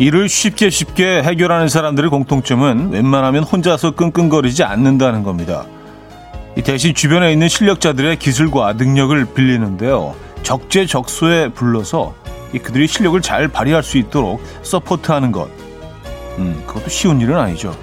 [0.00, 5.66] 일을 쉽게 쉽게 해결하는 사람들의 공통점은 웬만하면 혼자서 끙끙거리지 않는다는 겁니다.
[6.64, 10.16] 대신 주변에 있는 실력자들의 기술과 능력을 빌리는데요.
[10.42, 12.14] 적재적소에 불러서
[12.62, 15.50] 그들이 실력을 잘 발휘할 수 있도록 서포트하는 것.
[16.38, 17.76] 음, 그것도 쉬운 일은 아니죠.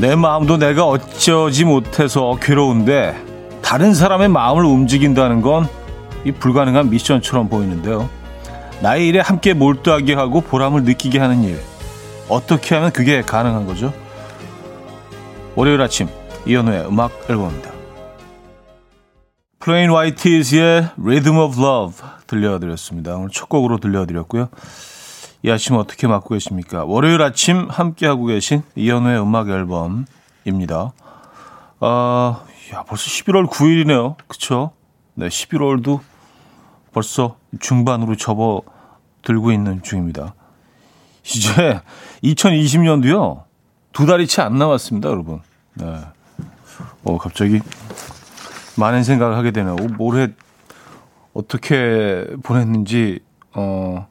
[0.00, 3.14] 내 마음도 내가 어쩌지 못해서 괴로운데
[3.62, 5.80] 다른 사람의 마음을 움직인다는 건
[6.24, 8.08] 이 불가능한 미션처럼 보이는데요.
[8.82, 11.58] 나의 일에 함께 몰두하게 하고 보람을 느끼게 하는 일.
[12.28, 13.92] 어떻게 하면 그게 가능한 거죠?
[15.56, 16.08] 월요일 아침
[16.46, 17.70] 이현우의 음악 앨범입니다.
[19.58, 23.16] Plain White T's의 Rhythm of Love 들려드렸습니다.
[23.16, 24.48] 오늘 첫 곡으로 들려드렸고요.
[25.42, 26.84] 이 아침 어떻게 맞고 계십니까?
[26.84, 30.92] 월요일 아침 함께하고 계신 이현우의 음악 앨범입니다.
[31.80, 34.16] 아, 야, 벌써 11월 9일이네요.
[34.26, 34.72] 그쵸?
[35.14, 36.00] 네, 11월도
[36.92, 38.62] 벌써 중반으로 접어
[39.22, 40.34] 들고 있는 중입니다.
[41.24, 41.80] 이제
[42.22, 43.44] 2020년도요.
[43.92, 45.40] 두 달이 채 안 남았습니다, 여러분.
[45.74, 46.00] 네.
[47.04, 47.60] 어, 갑자기
[48.76, 49.76] 많은 생각을 하게 되네요.
[49.98, 50.28] 올해
[51.32, 53.20] 어떻게 보냈는지,
[53.54, 54.06] 어,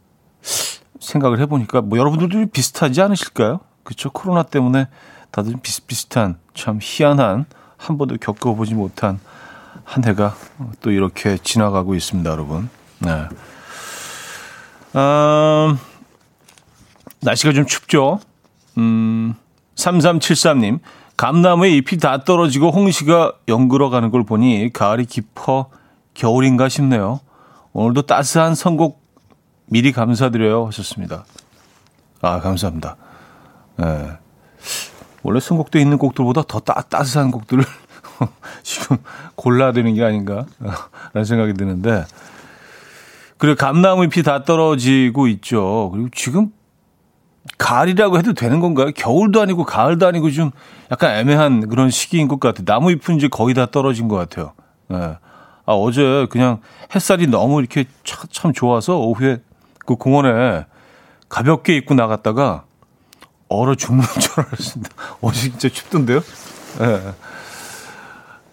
[1.00, 3.60] 생각을 해보니까 뭐 여러분들도 비슷하지 않으실까요?
[3.84, 4.10] 그쵸?
[4.12, 4.88] 코로나 때문에
[5.32, 7.46] 다들 비슷비슷한 참 희한한
[7.78, 9.20] 한 번도 겪어보지 못한
[9.84, 10.36] 한 해가
[10.82, 12.70] 또 이렇게 지나가고 있습니다, 여러분.
[13.00, 13.28] 네.
[14.96, 15.78] 음,
[17.22, 18.20] 날씨가 좀 춥죠?
[18.78, 19.34] 음,
[19.76, 20.80] 3373님,
[21.18, 25.70] 감나무에 잎이 다 떨어지고 홍시가 연그러 가는 걸 보니 가을이 깊어
[26.14, 27.20] 겨울인가 싶네요.
[27.74, 29.02] 오늘도 따스한 선곡
[29.70, 31.26] 미리 감사드려요 하셨습니다.
[32.22, 32.98] 아, 감사합니다.
[33.78, 34.12] 네.
[35.24, 37.64] 원래 선곡돼 있는 곡들보다 더 따, 따스한 곡들을
[38.64, 38.98] 지금
[39.36, 40.46] 골라야 되는 게 아닌가
[41.14, 42.06] 라는 생각이 드는데
[43.38, 45.90] 그리고 감나무 잎이 다 떨어지고 있죠.
[45.94, 46.52] 그리고 지금
[47.58, 48.92] 가을이라고 해도 되는 건가요?
[48.96, 50.52] 겨울도 아니고 가을도 아니고 좀
[50.92, 52.66] 약간 애매한 그런 시기인 것 같아요.
[52.66, 54.54] 나무 잎은 이제 거의 다 떨어진 것 같아요.
[54.88, 54.98] 네.
[54.98, 56.60] 아, 어제 그냥
[56.94, 59.42] 햇살이 너무 이렇게 참, 참 좋아서 오후에
[59.90, 60.68] 그 공원에
[61.30, 62.66] 가볍게 입고 나갔다가
[63.48, 64.96] 얼어 죽는 줄 알았습니다.
[65.20, 66.22] 어제 진짜 춥던데요?
[66.82, 66.86] 예.
[66.86, 67.14] 네.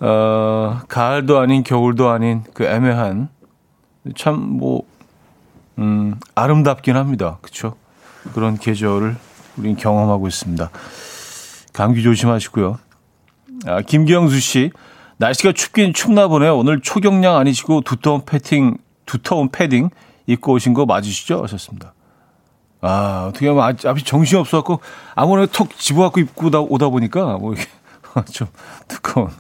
[0.01, 3.29] 어, 가을도 아닌 겨울도 아닌 그 애매한
[4.17, 4.85] 참 뭐,
[5.79, 7.37] 음, 아름답긴 합니다.
[7.43, 7.77] 그쵸?
[8.33, 9.17] 그런 계절을
[9.59, 10.71] 우린 경험하고 있습니다.
[11.75, 12.79] 감기 조심하시고요.
[13.67, 14.71] 아, 김경수 씨,
[15.19, 16.57] 날씨가 춥긴 춥나 보네요.
[16.57, 19.91] 오늘 초경량 아니시고 두터운 패딩, 두터운 패딩
[20.27, 21.43] 입고 오신 거 맞으시죠?
[21.43, 21.95] 하셨습니다.
[22.81, 24.81] 아, 어떻게 하면 앞이 정신이 없어갖고
[25.15, 27.65] 아무나 톡 집어갖고 입고 오다 보니까 뭐 이게
[28.33, 28.49] 좀
[28.89, 29.31] 두꺼운.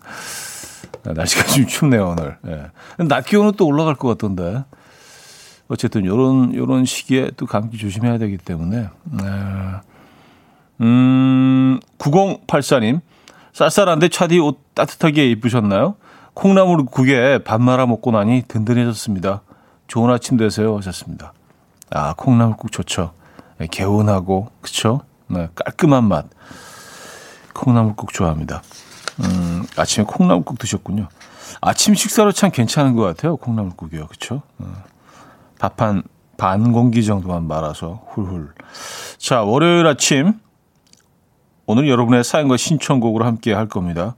[1.04, 2.36] 날씨가 좀 춥네요, 오늘.
[2.48, 3.04] 예.
[3.04, 4.64] 낮 기온은 또 올라갈 것 같던데.
[5.68, 8.88] 어쨌든 요런, 요런 시기에 또 감기 조심해야 되기 때문에.
[9.04, 9.24] 네.
[10.80, 13.00] 음, 9084님.
[13.52, 15.96] 쌀쌀한데 차디 옷 따뜻하게 입으셨나요?
[16.34, 19.42] 콩나물 국에 밥 말아 먹고 나니 든든해졌습니다.
[19.86, 20.76] 좋은 아침 되세요.
[20.76, 21.32] 하셨습니다.
[21.90, 23.12] 아, 콩나물국 좋죠.
[23.58, 25.00] 네, 개운하고, 그쵸?
[25.28, 26.26] 네, 깔끔한 맛.
[27.54, 28.62] 콩나물국 좋아합니다.
[29.20, 31.08] 음, 아침에 콩나물국 드셨군요.
[31.60, 33.36] 아침 식사로 참 괜찮은 것 같아요.
[33.36, 34.08] 콩나물국이요.
[34.08, 34.42] 그쵸?
[34.58, 34.72] 어.
[35.58, 36.02] 밥한
[36.36, 38.52] 반 공기 정도만 말아서 훌훌.
[39.18, 40.34] 자, 월요일 아침.
[41.64, 44.14] 오늘 여러분의 사연과 신청곡으로 함께 할 겁니다.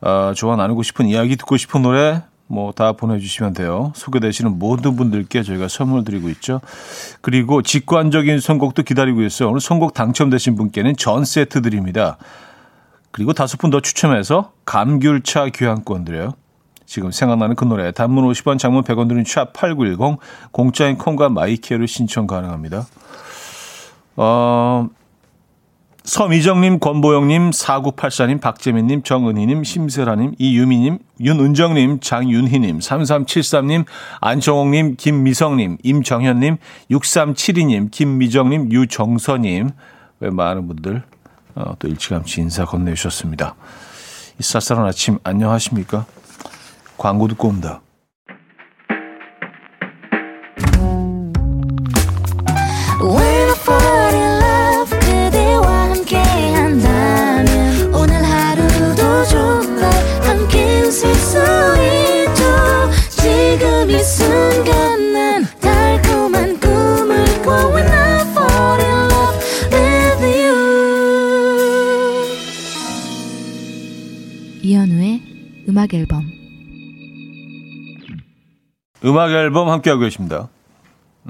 [0.00, 2.22] 아, 좋아 나누고 싶은 이야기 듣고 싶은 노래
[2.54, 3.92] 뭐 다 보내주시면 돼요.
[3.94, 6.60] 소개되시는 모든 분들께 저희가 선물 드리고 있죠.
[7.20, 9.50] 그리고 직관적인 선곡도 기다리고 있어요.
[9.50, 12.16] 오늘 선곡 당첨되신 분께는 전 세트 드립니다.
[13.10, 16.32] 그리고 다섯 분 더 추첨해서 감귤차 교환권 드려요.
[16.86, 20.18] 지금 생각나는 그 노래 단문 50원 장문 100원 드는 샵8910
[20.52, 22.86] 공짜인 콩과 마이키를 신청 가능합니다.
[24.16, 24.88] 어,
[26.04, 33.86] 서미정님, 권보영님, 4984님, 박재민님, 정은희님, 심세라님, 이유미님, 윤은정님, 장윤희님, 3373님,
[34.20, 36.58] 안정옥님, 김미성님, 임정현님,
[36.90, 39.70] 6372님, 김미정님, 유정서님,
[40.20, 41.02] 왜 많은 분들
[41.54, 43.54] 어, 또 일찌감치 인사 건네주셨습니다.
[44.38, 46.04] 이 쌀쌀한 아침 안녕하십니까?
[46.98, 47.80] 광고 듣고 옵니다.
[75.94, 76.24] 앨범
[79.04, 80.48] 음악 앨범 함께하고 계십니다.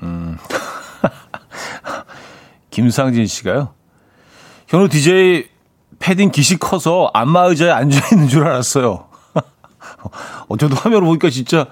[0.02, 0.36] 음.
[2.70, 3.74] 김상진 씨가요.
[4.68, 5.48] 현우 DJ
[5.98, 9.08] 패딩 기시 커서 안마 의자에 앉아 있는 줄 알았어요.
[10.48, 11.66] 어, 저도 화면을 보니까 진짜,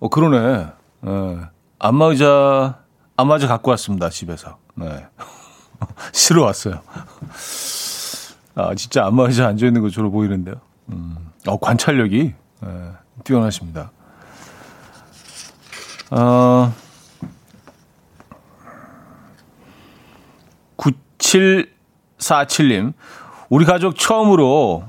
[0.00, 0.66] 어, 그러네.
[1.06, 1.38] 예.
[1.78, 2.78] 안마 의자,
[3.16, 4.58] 안마 의자 갖고 왔습니다, 집에서.
[4.74, 5.06] 네.
[6.12, 6.80] 실어 왔어요.
[8.54, 10.56] 아, 진짜 안마 의자 앉아 있는 것처럼 보이는데요.
[10.92, 11.30] 음.
[11.46, 12.34] 어, 관찰력이,
[12.64, 12.92] 예,
[13.24, 13.90] 뛰어나십니다.
[16.10, 16.72] 어,
[21.16, 22.92] 9747님,
[23.48, 24.84] 우리 가족 처음으로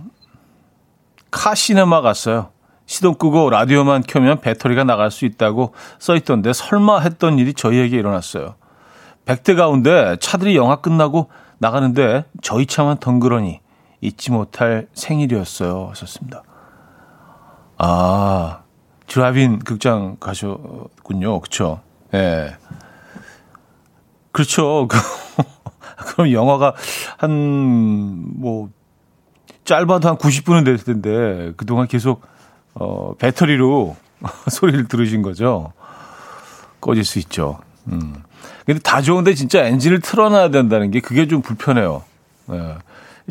[1.32, 2.50] 카시네마 갔어요.
[2.86, 8.56] 시동 끄고 라디오만 켜면 배터리가 나갈 수 있다고 써 있던데 설마 했던 일이 저희에게 일어났어요.
[9.26, 13.62] 100대 가운데 차들이 영화 끝나고 나가는데 저희 차만 덩그러니
[14.04, 15.88] 잊지 못할 생일이었어요.
[15.92, 16.44] 하셨습니다.
[17.78, 18.64] 아,
[19.08, 21.40] 드라이빙 극장 가셨군요.
[21.40, 21.82] 그쵸?
[22.14, 22.18] 예.
[22.18, 22.56] 네.
[24.32, 24.88] 그렇죠.
[26.16, 26.74] 그럼 영화가
[27.18, 28.70] 한, 뭐,
[29.64, 32.22] 짧아도 한 90분은 됐을 텐데, 그동안 계속,
[32.74, 33.96] 어, 배터리로
[34.52, 35.72] 소리를 들으신 거죠.
[36.82, 37.60] 꺼질 수 있죠.
[37.88, 38.16] 음.
[38.66, 42.04] 근데 다 좋은데 진짜 엔진을 틀어놔야 된다는 게 그게 좀 불편해요.
[42.48, 42.76] 네.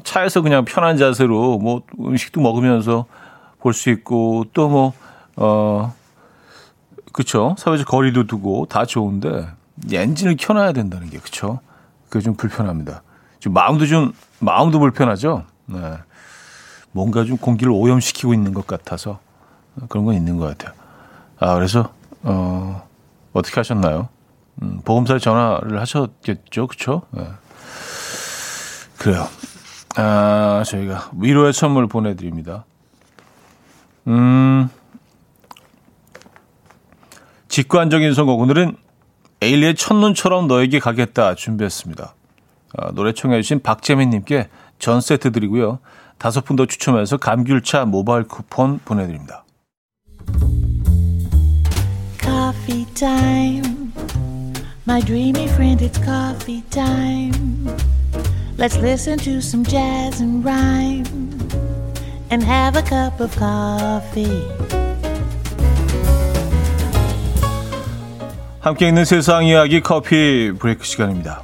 [0.04, 3.06] 차에서 그냥 편한 자세로 뭐 음식도 먹으면서
[3.60, 4.92] 볼 수 있고 또 뭐,
[5.36, 5.94] 어,
[7.12, 7.54] 그쵸.
[7.58, 9.48] 사회적 거리도 두고 다 좋은데
[9.92, 11.60] 엔진을 켜놔야 된다는 게 그쵸.
[12.08, 13.02] 그게 좀 불편합니다.
[13.38, 15.44] 좀 마음도 좀 마음도 불편하죠.
[15.66, 15.78] 네.
[16.90, 19.18] 뭔가 좀 공기를 오염시키고 있는 것 같아서
[19.88, 20.74] 그런 건 있는 것 같아요.
[21.38, 21.92] 아 그래서
[22.22, 22.86] 어
[23.32, 24.08] 어떻게 하셨나요?
[24.62, 27.02] 음, 보험사에 전화를 하셨겠죠, 그렇죠?
[27.12, 27.26] 네.
[28.98, 29.26] 그래요.
[29.96, 32.64] 아 저희가 위로의 선물 보내드립니다.
[34.06, 34.68] 음.
[37.48, 38.76] 직관적인 선곡 오늘은
[39.42, 42.14] 에일리의 첫눈처럼 너에게 가겠다 준비했습니다.
[42.78, 44.48] 아, 노래 청해주신 박재민님께
[44.78, 45.78] 전 세트 드리고요.
[46.16, 49.44] 다섯 분 더 추첨해서 감귤차 모바일 쿠폰 보내드립니다.
[52.20, 52.86] Coffee.
[54.86, 57.68] My dreamy friend, it's coffee time.
[58.58, 61.04] Let's listen to some jazz and rhyme
[62.30, 64.42] and have a cup of coffee.
[68.60, 71.42] 함께 있는 세상 이야기 커피 브레이크 시간입니다.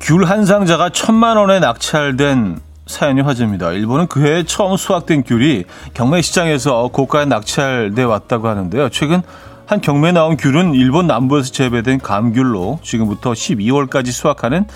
[0.00, 2.60] 귤 한 상자가 천만 원에 낙찰된
[2.90, 3.72] 사연이 화제입니다.
[3.72, 5.64] 일본은 그해 처음 수확된 귤이
[5.94, 8.88] 경매 시장에서 고가에 낙찰돼 왔다고 하는데요.
[8.90, 9.22] 최근
[9.66, 14.66] 한 경매에 나온 귤은 일본 남부에서 재배된 감귤로 지금부터 12월까지 수확하는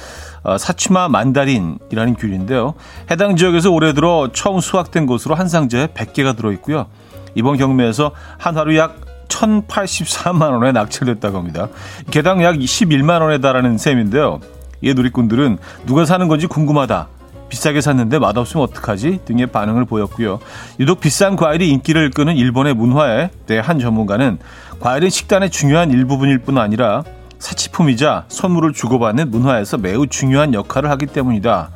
[0.44, 2.74] 어, 사치마 만다린이라는 귤인데요.
[3.10, 6.86] 해당 지역에서 올해 들어 처음 수확된 것으로 한 상자에 100개가 들어있고요.
[7.34, 11.68] 이번 경매에서 한 하루 약 1,084만 원에 낙찰됐다고 합니다.
[12.12, 14.38] 개당 약 11만 원에 달하는 셈인데요.
[14.80, 17.08] 이 누리꾼들은 누가 사는 건지 궁금하다.
[17.54, 19.20] 비싸게 샀는데 맛없으면 어떡하지?
[19.24, 20.40] 등의 반응을 보였고요.
[20.80, 24.38] 유독 비싼 과일이 인기를 끄는 일본의 문화에 대해 한 전문가는
[24.80, 27.04] 과일은 식단의 중요한 일부분일 뿐 아니라
[27.38, 31.70] 사치품이자 선물을 주고받는 문화에서 매우 중요한 역할을 하기 때문이다.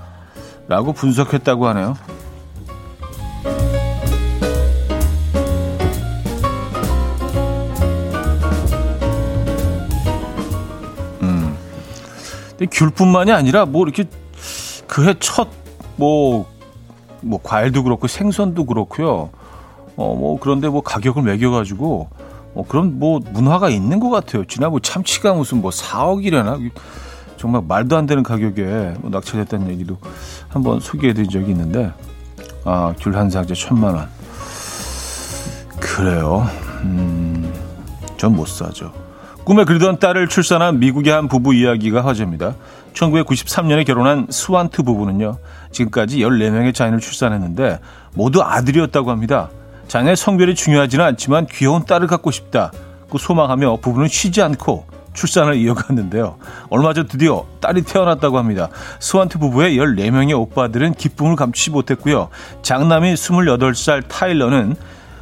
[0.67, 1.97] 라고 분석했다고 하네요.
[11.23, 11.57] 음.
[12.51, 14.05] 근데 귤뿐만이 아니라 뭐 이렇게
[14.89, 15.58] 그해 첫
[15.99, 16.47] 뭐,
[17.21, 19.31] 뭐 과일도 그렇고 생선도 그렇고요.
[19.97, 22.09] 어, 뭐 그런데 뭐 가격을 매겨가지고
[22.55, 24.45] 어, 그런 뭐 문화가 있는 것 같아요.
[24.47, 26.71] 지난 뭐 참치가 무슨 뭐 4억이려나
[27.37, 29.99] 정말 말도 안 되는 가격에 뭐 낙찰됐다는 얘기도
[30.49, 31.93] 한번 소개해드린 적이 있는데
[32.64, 34.09] 아, 귤 한 상자 천만 원.
[35.81, 36.47] 그래요.
[36.83, 37.52] 음,
[38.17, 38.93] 전 못 사죠.
[39.45, 42.55] 꿈에 그리던 딸을 출산한 미국의 한 부부 이야기가 화제입니다.
[42.93, 45.38] 1993년에 결혼한 스완트 부부는요,
[45.71, 47.79] 지금까지 14명의 자녀를 출산했는데
[48.15, 49.51] 모두 아들이었다고 합니다.
[49.89, 56.37] 자녀의 성별이 중요하지는 않지만 귀여운 딸을 갖고 싶다고 소망하며 부부는 쉬지 않고 출산을 이어갔는데요.
[56.71, 58.69] 얼마 전 드디어 딸이 태어났다고 합니다.
[59.01, 62.29] 스완트 부부의 14명의 오빠들은 기쁨을 감추지 못했고요.
[62.63, 64.77] 장남인 28살 타일러는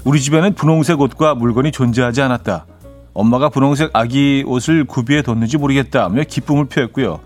[0.04, 2.66] 우리 집에는 분홍색 옷과 물건이 존재하지 않았다.
[3.14, 7.20] 엄마가 분홍색 아기 옷을 구비해 뒀는지 모르겠다며 기쁨을 표했고요.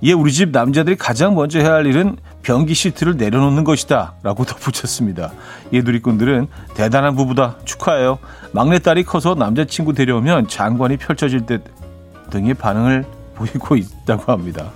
[0.00, 4.14] 이에 우리 집 남자들이 가장 먼저 해야 할 일은 변기 시트를 내려놓는 것이다.
[4.22, 5.32] 라고 덧붙였습니다.
[5.72, 7.56] 이 누리꾼들은 대단한 부부다.
[7.64, 8.20] 축하해요.
[8.52, 11.64] 막내딸이 커서 남자친구 데려오면 장관이 펼쳐질 듯
[12.30, 14.70] 등의 반응을 보이고 있다고 합니다.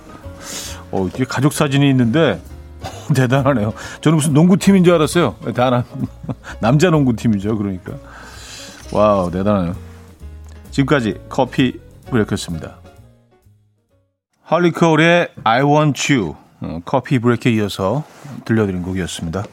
[0.91, 2.41] 어, 뒤에 가족 사진이 있는데
[3.15, 3.73] 대단하네요.
[4.01, 5.35] 저는 무슨 농구팀인 줄 알았어요.
[5.55, 5.85] 다
[6.59, 7.57] 남자 농구팀이죠.
[7.57, 7.93] 그러니까.
[8.91, 9.75] 와우, 대단하네요.
[10.71, 12.75] 지금까지 커피 브레이크였습니다.
[14.43, 16.41] 홀리 콜의 I Want You 어,
[16.85, 18.03] 커피 브레이크에 이어서
[18.45, 19.43] 들려드린 곡이었습니다.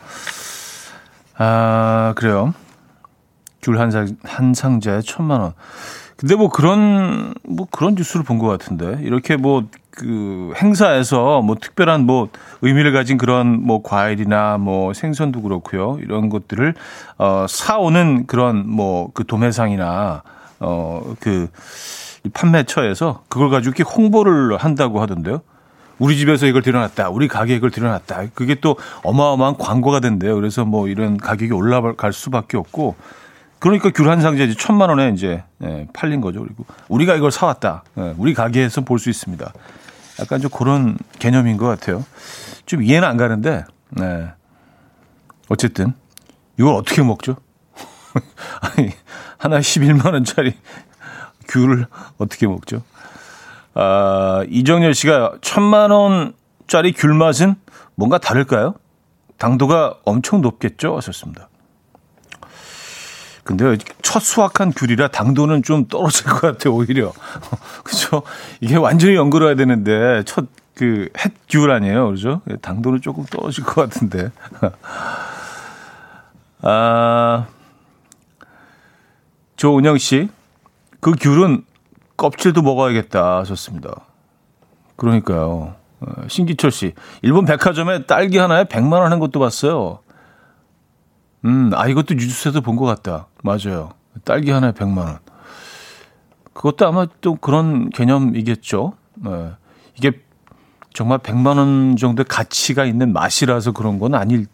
[1.39, 2.55] 아, 그래요.
[3.63, 5.53] 귤한 상, 한 상자에 천만 원.
[6.17, 8.99] 근데 뭐 그런, 뭐 그런 뉴스를 본 것 같은데.
[9.03, 9.65] 이렇게 뭐
[9.99, 12.29] 그 행사에서 뭐 특별한 뭐
[12.63, 15.99] 의미를 가진 그런 뭐 과일이나 뭐 생선도 그렇고요.
[16.01, 16.75] 이런 것들을
[17.19, 20.23] 어, 사오는 그런 뭐 그 도매상이나
[20.61, 21.49] 어, 그
[22.33, 25.41] 판매처에서 그걸 가지고 이렇게 홍보를 한다고 하던데요.
[25.99, 27.11] 우리 집에서 이걸 들여놨다.
[27.11, 28.27] 우리 가게에 이걸 들여놨다.
[28.35, 30.35] 그게 또 어마어마한 광고가 된대요.
[30.37, 32.97] 그래서 뭐 이런 가격이 올라갈 수밖에 없고
[33.59, 36.41] 그러니까 귤 한 상자에 천만 원에 이제 예, 팔린 거죠.
[36.43, 37.83] 그리고 우리가 이걸 사왔다.
[37.99, 39.53] 예, 우리 가게에서 볼 수 있습니다.
[40.21, 42.05] 약간 좀 그런 개념인 것 같아요.
[42.67, 44.29] 좀 이해는 안 가는데, 네.
[45.49, 45.93] 어쨌든
[46.59, 47.37] 이걸 어떻게 먹죠?
[48.61, 48.91] 아니
[49.39, 50.55] 하나 11만 원짜리
[51.49, 51.87] 귤을
[52.19, 52.83] 어떻게 먹죠?
[53.81, 57.55] 아, 이정열 씨가 천만 원짜리 귤 맛은
[57.95, 58.75] 뭔가 다를까요?
[59.39, 60.97] 당도가 엄청 높겠죠?
[60.97, 61.49] 하셨습니다.
[63.45, 67.13] 근데 첫 수확한 귤이라 당도는 좀 떨어질 것 같아요, 오히려.
[67.85, 68.23] 그죠?
[68.61, 70.47] 이게 완전히 연결해야 되는데, 첫
[70.79, 72.41] 그 햇귤 아니에요, 그죠?
[72.63, 74.31] 당도는 조금 떨어질 것 같은데.
[76.63, 77.49] 아,
[79.57, 80.29] 조은영 씨,
[81.01, 81.65] 그 귤은
[82.19, 84.05] 껍질도 먹어야겠다 하셨습니다.
[84.97, 85.77] 그러니까요.
[86.01, 90.01] 어, 신기철 씨, 일본 백화점에 딸기 하나에 100만 원 하는 것도 봤어요.
[91.45, 93.29] 음, 아, 이것도 뉴스에서 본 것 같다.
[93.43, 93.91] 맞아요.
[94.25, 95.19] 딸기 하나에 100만 원.
[96.53, 98.93] 그것도 아마 또 그런 개념이겠죠.
[99.15, 99.53] 네.
[99.97, 100.21] 이게
[100.93, 104.47] 정말 100만 원 정도의 가치가 있는 맛이라서 그런 건 아닐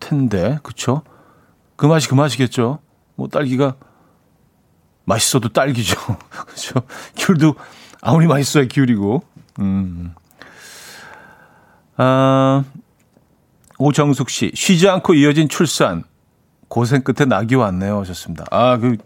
[0.00, 1.02] 텐데, 그쵸?
[1.76, 2.80] 그 맛이 그 맛이겠죠.
[3.14, 3.76] 뭐 딸기가
[5.08, 5.96] 맛있어도 딸기죠.
[6.30, 6.82] 그렇죠?
[7.16, 7.54] 귤도
[8.00, 9.22] 아무리 맛있어야 귤이고.
[9.60, 10.14] 음.
[11.96, 12.62] 아,
[13.78, 16.04] 오정숙 씨, 쉬지 않고 이어진 출산.
[16.68, 17.98] 고생 끝에 낙이 왔네요.
[18.00, 18.44] 하셨습니다.
[18.50, 18.98] 아, 그,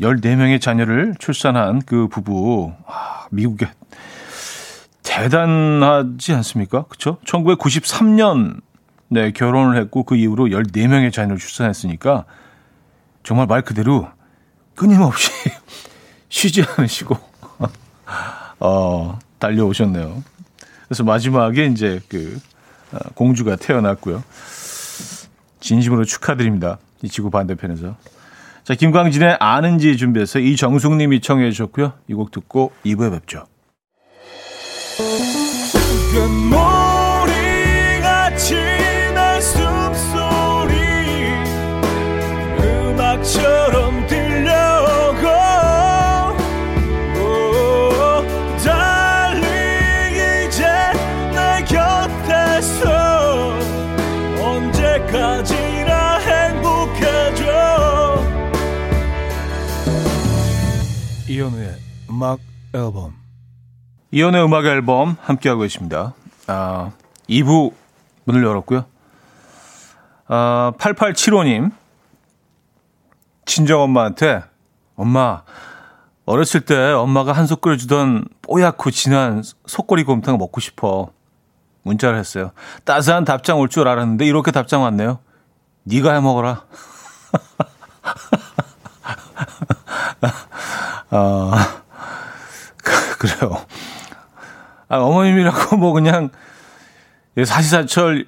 [0.00, 2.72] 14명의 자녀를 출산한 그 부부.
[2.86, 3.68] 아, 미국에
[5.02, 6.84] 대단하지 않습니까?
[6.84, 7.18] 그쵸?
[7.24, 8.60] 1993년,
[9.08, 12.26] 네, 결혼을 했고 그 이후로 14명의 자녀를 출산했으니까
[13.22, 14.08] 정말 말 그대로
[14.78, 15.30] 끊임없이
[16.30, 17.16] 쉬지 않으시고,
[18.60, 20.22] 어, 달려오셨네요.
[20.86, 22.38] 그래서 마지막에 이제 그,
[22.92, 24.22] 어, 공주가 태어났고요.
[25.60, 26.78] 진심으로 축하드립니다.
[27.02, 27.96] 이 지구 반대편에서.
[28.64, 31.94] 자, 김광진의 아는지 준비해서 이정숙님이 청해 주셨고요.
[32.08, 33.46] 이 곡 듣고 2부에 뵙죠.
[62.18, 62.40] 음악
[62.74, 63.14] 앨범
[64.10, 66.14] 이현우의 음악 앨범 함께하고 계십니다.
[66.48, 66.90] 아,
[67.30, 67.72] 2부
[68.24, 68.84] 문을 열었고요.
[70.26, 71.70] 아, 8875님
[73.46, 74.42] 친정엄마한테
[74.96, 75.42] 엄마
[76.26, 81.12] 어렸을 때 엄마가 한 솥 끓여주던 뽀얗고 진한 속꼬리 곰탕 먹고 싶어
[81.84, 82.50] 문자를 했어요.
[82.84, 85.20] 따스한 답장 올 줄 알았는데 이렇게 답장 왔네요.
[85.84, 86.64] 네가 해 먹어라.
[91.12, 91.52] 어,
[93.36, 93.64] 그래요.
[94.88, 96.30] 아, 어머님이라고 뭐 그냥
[97.44, 98.26] 사시사철,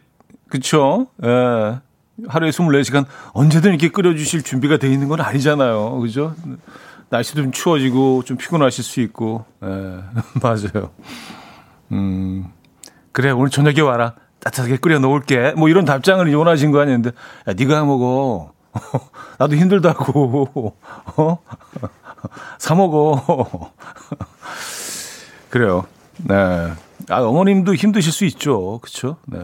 [0.48, 1.06] 그쵸?
[1.24, 1.80] 예.
[2.28, 5.98] 하루에 24시간 언제든 이렇게 끓여주실 준비가 돼 있는 건 아니잖아요.
[6.00, 6.34] 그죠?
[7.08, 9.44] 날씨도 좀 추워지고 좀 피곤하실 수 있고.
[9.62, 9.66] 예.
[10.42, 10.90] 맞아요.
[11.92, 12.46] 음.
[13.12, 14.14] 그래, 오늘 저녁에 와라.
[14.40, 15.52] 따뜻하게 끓여 놓을게.
[15.56, 17.10] 뭐 이런 답장을 원하신 거 아닌데,
[17.48, 18.52] 야, 네가 먹어.
[19.38, 20.74] 나도 힘들다고.
[21.16, 21.38] 어?
[22.58, 23.72] 사 먹어.
[25.50, 25.86] 그래요.
[26.18, 26.34] 네.
[27.08, 28.78] 아, 어머님도 힘드실 수 있죠.
[28.80, 29.16] 그쵸?
[29.26, 29.38] 네.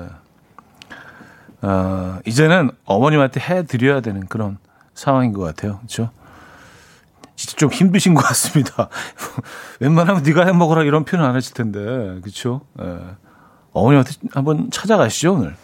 [1.63, 4.59] 어, 이제는 어머님한테 해드려야 되는 그런
[4.95, 5.81] 상황인 것 같아요.
[5.81, 6.11] 그쵸?
[7.35, 8.89] 진짜 좀 힘드신 것 같습니다.
[9.81, 11.81] 웬만하면 네가 해 먹어라 이런 표현 안 하실 텐데,
[12.21, 12.63] 그렇죠?
[12.75, 12.99] 네.
[13.73, 15.55] 어머님한테 한번 찾아가시죠 오늘.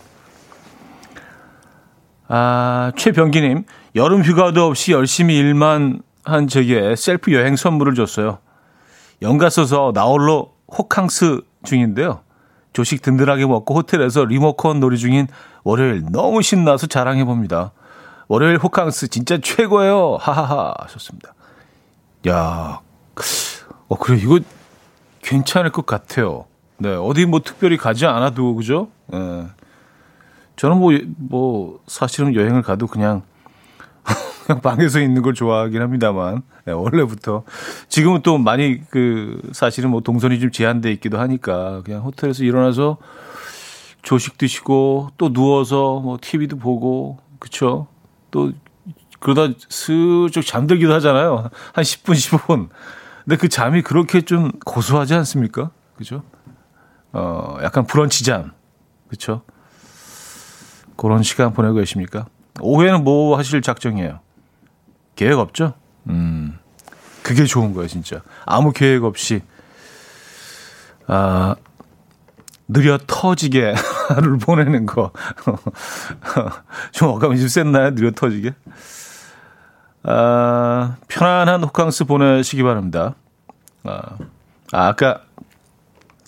[2.28, 3.64] 아 최병기님
[3.94, 8.38] 여름 휴가도 없이 열심히 일만 한 제게 셀프 여행 선물을 줬어요.
[9.22, 12.20] 연가 써서 나홀로 호캉스 중인데요.
[12.72, 15.28] 조식 든든하게 먹고 호텔에서 리모컨 놀이 중인
[15.64, 17.72] 월요일 너무 신나서 자랑해 봅니다.
[18.28, 20.16] 월요일 호캉스 진짜 최고예요.
[20.20, 21.34] 하하하 하셨습니다.
[22.28, 22.80] 야,
[23.88, 24.40] 어 그래 이거
[25.22, 26.46] 괜찮을 것 같아요.
[26.78, 28.88] 네 어디 뭐 특별히 가지 않아도 그죠?
[29.06, 29.46] 네.
[30.56, 33.22] 저는 뭐, 뭐, 사실은 여행을 가도 그냥,
[34.46, 37.44] 그냥 방에서 있는 걸 좋아하긴 합니다만, 네, 원래부터.
[37.88, 42.98] 지금은 또 많이 그, 사실은 뭐 동선이 좀 제한돼 있기도 하니까, 그냥 호텔에서 일어나서
[44.02, 47.86] 조식 드시고, 또 누워서 뭐 TV도 보고, 그쵸?
[48.30, 48.52] 또,
[49.20, 51.50] 그러다 슬쩍 잠들기도 하잖아요.
[51.72, 52.68] 한 10분, 15분.
[53.24, 55.70] 근데 그 잠이 그렇게 좀 고소하지 않습니까?
[55.96, 56.24] 그죠?
[57.12, 58.50] 어, 약간 브런치 잠.
[59.08, 59.42] 그쵸?
[60.96, 62.26] 그런 시간 보내고 계십니까?
[62.60, 64.20] 오후에는 뭐 하실 작정이에요?
[65.16, 65.74] 계획 없죠?
[66.08, 66.58] 음,
[67.22, 68.22] 그게 좋은 거예요, 진짜.
[68.44, 69.42] 아무 계획 없이,
[71.06, 71.54] 아,
[72.68, 73.74] 느려 터지게
[74.08, 75.12] 하루를 보내는 거.
[76.92, 77.94] 좀 어감이 좀 셌나요?
[77.94, 78.54] 느려 터지게?
[80.04, 83.14] 아, 편안한 호캉스 보내시기 바랍니다.
[83.84, 84.16] 아,
[84.72, 85.22] 아 아까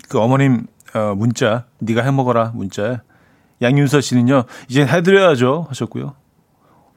[0.09, 2.99] 그 어머님 어, 문자, 네가 해먹어라 문자에
[3.63, 6.15] 양윤서 씨는요, 이제 해드려야죠 하셨고요.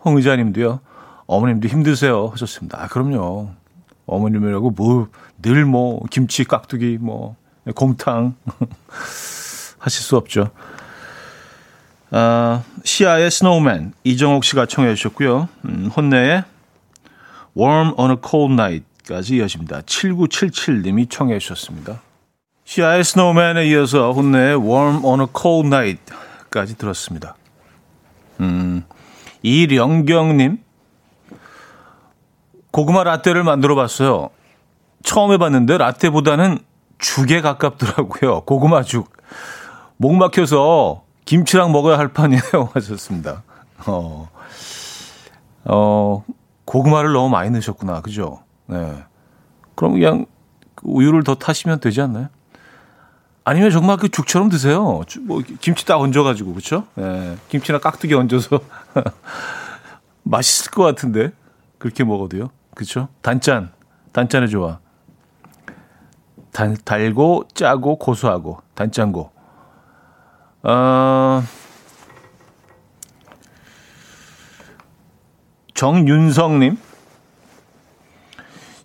[0.03, 0.79] 홍 의자님도요,
[1.27, 2.81] 어머님도 힘드세요 하셨습니다.
[2.81, 3.49] 아, 그럼요.
[4.05, 5.09] 어머님이라고 뭐,
[5.41, 7.35] 늘 뭐, 김치, 깍두기, 뭐,
[7.75, 8.35] 곰탕
[9.77, 10.49] 하실 수 없죠.
[12.11, 15.49] 아, 시아의 스노우맨, 이정옥 씨가 청해 주셨고요.
[15.65, 16.45] 음, 혼내의
[17.57, 19.81] Warm on a Cold Night까지 이어집니다.
[19.81, 22.01] 7977님이 청해 주셨습니다.
[22.63, 26.13] 시아의 스노우맨에 이어서 혼내의 Warm on a Cold Night
[26.49, 27.35] 까지 들었습니다.
[28.39, 28.83] 음,
[29.41, 30.59] 이령경님,
[32.71, 34.29] 고구마 라떼를 만들어 봤어요.
[35.03, 36.59] 처음 해봤는데 라떼보다는
[36.97, 38.41] 죽에 가깝더라고요.
[38.45, 39.11] 고구마 죽.
[39.97, 42.69] 목 막혀서 김치랑 먹어야 할 판이에요.
[42.73, 43.43] 하셨습니다.
[43.85, 44.29] 어,
[45.65, 46.23] 어,
[46.65, 48.01] 고구마를 너무 많이 넣으셨구나.
[48.01, 48.41] 그죠?
[48.67, 49.03] 네.
[49.75, 50.25] 그럼 그냥
[50.83, 52.29] 우유를 더 타시면 되지 않나요?
[53.43, 55.01] 아니면 정말 그 죽처럼 드세요.
[55.21, 56.85] 뭐 김치 딱 얹어가지고 그렇죠?
[56.99, 58.59] 예, 김치나 깍두기 얹어서
[60.23, 61.31] 맛있을 것 같은데
[61.77, 62.49] 그렇게 먹어도요.
[62.77, 63.07] 그렇죠?
[63.23, 63.71] 단짠,
[64.11, 64.77] 단짠의 좋아.
[66.51, 69.31] 단, 달고 짜고 고소하고 단짠고.
[70.61, 71.41] 어,
[75.73, 76.77] 정윤성님.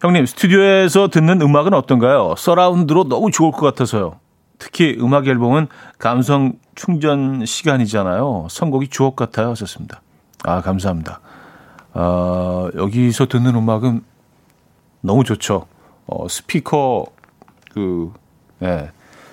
[0.01, 2.35] 형님, 스튜디오에서 듣는 음악은 어떤가요?
[2.39, 4.19] 서라운드로 너무 좋을 것 같아서요.
[4.59, 8.47] 특히 음악 앨범은 감성 충전 시간이잖아요.
[8.49, 9.51] 선곡이 주옥 같아요.
[9.51, 10.01] 하셨습니다.
[10.45, 11.21] 아, 감사합니다.
[11.95, 14.03] 아, 여기서 듣는 음악은
[15.01, 15.67] 너무 좋죠.
[16.07, 17.07] 어, 스피커,
[17.73, 18.13] 그,
[18.63, 18.91] 예,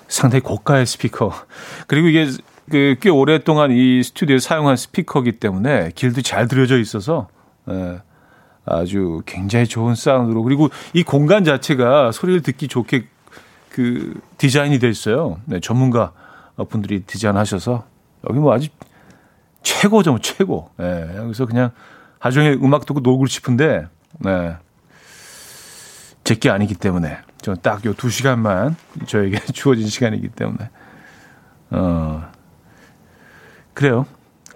[0.08, 1.32] 상당히 고가의 스피커.
[1.86, 2.26] 그리고 이게
[2.70, 7.28] 그, 꽤 오랫동안 이 스튜디오에 사용한 스피커기 때문에 길도 잘 들여져 있어서,
[7.68, 8.00] 예,
[8.66, 10.42] 아주 굉장히 좋은 사운드로.
[10.42, 13.06] 그리고 이 공간 자체가 소리를 듣기 좋게
[13.70, 15.40] 그 디자인이 돼 있어요.
[15.46, 16.12] 네, 전문가
[16.68, 17.84] 분들이 디자인하셔서
[18.28, 18.68] 여기 뭐 아주
[19.62, 20.70] 최고죠, 뭐 최고.
[20.76, 21.70] 네, 그래서 그냥
[22.20, 23.86] 하중에 음악 듣고 놀고 싶은데,
[24.20, 24.56] 네.
[26.24, 27.18] 제게 아니기 때문에.
[27.42, 30.70] 저는 딱 요 두 시간만 저에게 주어진 시간이기 때문에.
[31.70, 32.30] 어,
[33.74, 34.06] 그래요.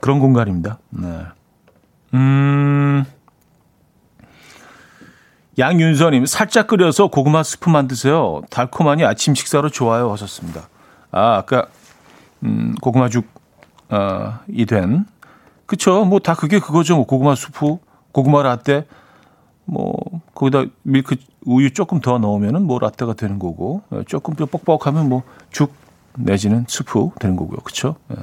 [0.00, 0.78] 그런 공간입니다.
[0.90, 1.24] 네.
[2.12, 3.04] 음,
[5.58, 8.42] 양윤서님, 살짝 끓여서 고구마 스프 만드세요.
[8.50, 10.12] 달콤하니 아침 식사로 좋아요.
[10.12, 10.68] 하셨습니다.
[11.10, 11.66] 아, 아까,
[12.42, 13.26] 음, 고구마죽,
[13.88, 15.06] 어, 이 된.
[15.66, 16.04] 그쵸.
[16.04, 16.96] 뭐 다 그게 그거죠.
[16.96, 17.78] 뭐 고구마 수프,
[18.12, 18.86] 고구마 라떼,
[19.66, 19.94] 뭐,
[20.34, 25.22] 거기다 밀크, 우유 조금 더 넣으면은 뭐 라떼가 되는 거고, 어, 조금 더 뻑뻑하면 뭐
[25.50, 25.72] 죽
[26.16, 27.58] 내지는 수프 되는 거고요.
[27.60, 27.96] 그쵸.
[28.12, 28.16] 예.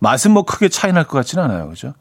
[0.00, 1.68] 맛은 뭐 크게 차이 날 것 같지는 않아요.
[1.68, 1.94] 그죠.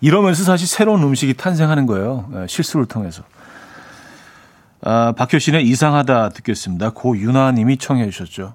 [0.00, 2.28] 이러면서 사실 새로운 음식이 탄생하는 거예요.
[2.34, 3.22] 예, 실수를 통해서.
[4.82, 6.90] 아, 박효신의 이상하다 듣겠습니다.
[6.90, 8.54] 고윤아 님이 청해 주셨죠.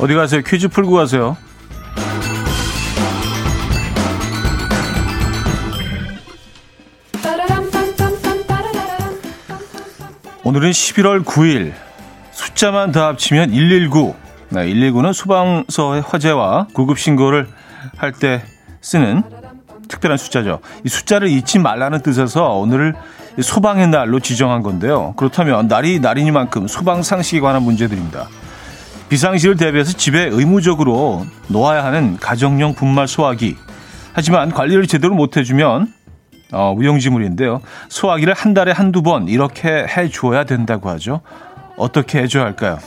[0.00, 0.42] 어디 가세요?
[0.42, 1.36] 퀴즈 풀고 가세요.
[10.44, 11.72] 오늘은 11월 9일.
[12.32, 14.14] 숫자만 다 합치면 119.
[14.50, 17.48] 네, 119는 소방서의 화재와 구급 신고를
[17.96, 18.42] 할 때
[18.80, 19.22] 쓰는
[19.98, 20.60] 특별한 숫자죠.
[20.84, 22.94] 이 숫자를 잊지 말라는 뜻에서 오늘을
[23.40, 25.14] 소방의 날로 지정한 건데요.
[25.16, 28.28] 그렇다면 날이 날이니만큼 소방 상식에 관한 문제들입니다.
[29.08, 33.56] 비상시를 대비해서 집에 의무적으로 놓아야 하는 가정용 분말 소화기.
[34.12, 35.92] 하지만 관리를 제대로 못 해주면
[36.52, 37.60] 어, 무용지물인데요.
[37.88, 41.20] 소화기를 한 달에 한두 번 이렇게 해줘야 된다고 하죠.
[41.76, 42.78] 어떻게 해줘야 할까요?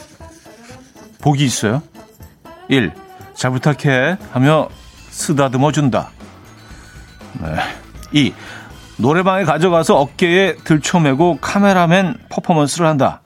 [1.22, 1.82] 복이 있어요.
[2.70, 2.92] 1.
[3.34, 4.68] 잘 부탁해 하며
[5.10, 6.10] 쓰다듬어 준다.
[7.40, 7.56] 네.
[8.12, 8.34] 2.
[8.98, 13.22] 노래방에 가져가서 어깨에 들쳐매고 카메라맨 퍼포먼스를 한다.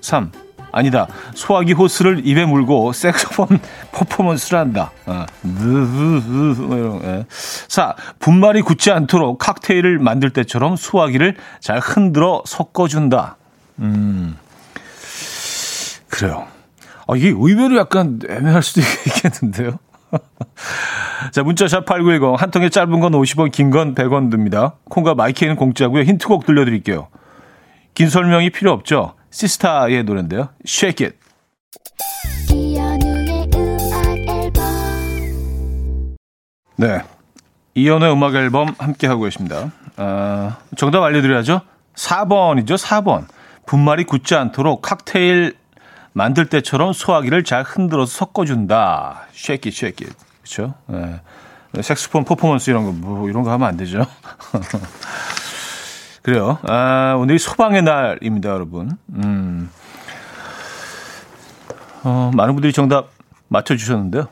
[0.00, 0.30] 3.
[0.72, 1.06] 아니다.
[1.34, 3.58] 소화기 호스를 입에 물고 색소폰
[3.92, 4.92] 퍼포먼스를 한다.
[5.06, 5.24] 어.
[7.68, 7.94] 4.
[8.18, 13.38] 분말이 굳지 않도록 칵테일을 만들 때처럼 소화기를 잘 흔들어 섞어준다.
[13.78, 14.36] 음.
[16.08, 16.46] 그래요.
[17.08, 19.78] 아, 이게 의외로 약간 애매할 수도 있겠는데요.
[21.32, 22.40] 자, 문자샵 8910.
[22.40, 24.74] 한 통에 짧은 건 50원, 긴 건 100원 듭니다.
[24.90, 26.02] 콩과 마이크는 공짜고요.
[26.04, 27.08] 힌트곡 들려드릴게요.
[27.94, 29.14] 긴 설명이 필요 없죠.
[29.30, 30.48] 시스타의 노래인데요.
[30.66, 31.16] Shake It.
[36.76, 37.02] 네.
[37.74, 39.70] 이연의 음악 앨범 함께 하고 계십니다.
[39.96, 41.60] 아, 정답 알려드려야죠.
[41.94, 42.76] 4번이죠.
[42.78, 43.26] 4번.
[43.66, 45.56] 분말이 굳지 않도록 칵테일
[46.16, 49.26] 만들 때처럼 소화기를 잘 흔들어서 섞어준다.
[49.34, 50.14] Shake it.
[50.40, 50.72] 그렇죠?
[50.86, 51.20] 네.
[51.82, 54.00] 색스폰 퍼포먼스 이런 거, 뭐 이런 거 하면 안 되죠.
[56.22, 56.56] 그래요.
[56.62, 58.96] 아, 오늘이 소방의 날입니다, 여러분.
[59.12, 59.68] 음.
[62.02, 63.10] 어, 많은 분들이 정답
[63.48, 64.28] 맞춰주셨는데요.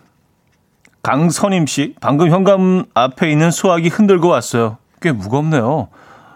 [1.03, 4.79] 강선임 씨, 방금 현관 앞에 있는 소화기 흔들고 왔어요.
[5.03, 5.89] 꽤 무겁네요.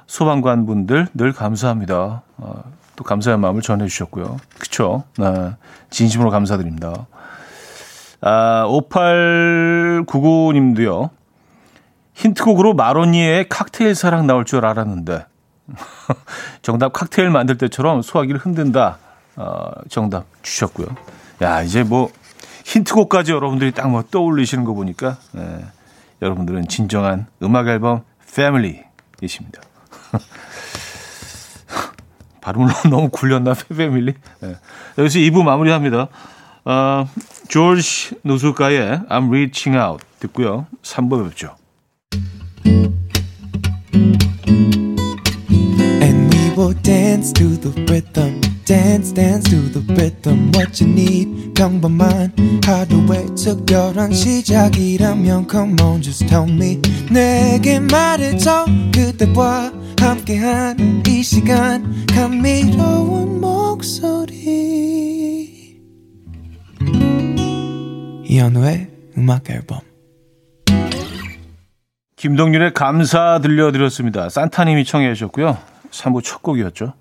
[0.06, 2.20] 소방관 분들 늘 감사합니다.
[2.37, 2.64] 어,
[2.98, 4.37] 또 감사의 마음을 전해주셨고요.
[4.58, 5.04] 그쵸?
[5.18, 5.52] 네.
[5.88, 7.06] 진심으로 감사드립니다.
[8.20, 11.11] 아, 5899님도요.
[12.14, 15.24] 힌트곡으로 마로니에의 칵테일 사랑 나올 줄 알았는데.
[16.62, 18.98] 정답 칵테일 만들 때처럼 소화기를 흔든다.
[19.37, 20.88] 어, 정답 주셨고요.
[21.42, 22.11] 야, 이제 뭐
[22.64, 25.64] 힌트곡까지 여러분들이 딱 뭐 떠올리시는 거 보니까 네,
[26.20, 28.02] 여러분들은 진정한 음악 앨범
[28.34, 29.61] 패밀리이십니다.
[32.48, 34.14] 발음을 너무 굴렸나 패밀리?
[34.40, 34.56] 네.
[34.96, 36.08] 여기서 2부 마무리합니다.
[36.64, 37.08] 어,
[37.48, 40.66] 조지 노술가의 I'm Reaching Out 듣고요.
[40.82, 41.56] 3부 뵙죠.
[46.58, 48.40] Will dance to the rhythm.
[48.68, 52.30] dance dance to the rhythm what you need 평범한
[52.66, 56.78] 하루의 특별한 시작이라면 come on just tell me
[57.11, 64.48] 내게 말해줘 그대와 함께한 이 시간 감미로운 목소리
[68.24, 69.80] 이현우의 음악 앨범
[72.16, 74.28] 김동률의 감사 들려드렸습니다.
[74.28, 75.56] 산타님이 청해 주셨고요.
[75.90, 76.94] 3부 첫 곡이었죠.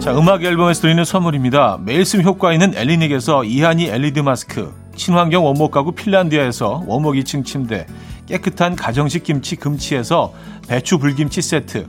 [0.00, 1.78] 자, 음악 앨범에서 드리는 선물입니다.
[1.84, 7.86] 매일 쓰 효과 있는 엘리닉에서 이하니 LED 마스크, 친환경 원목 가구 핀란디아에서 원목 2층 침대,
[8.26, 10.32] 깨끗한 가정식 김치 금치에서
[10.68, 11.86] 배추 불김치 세트,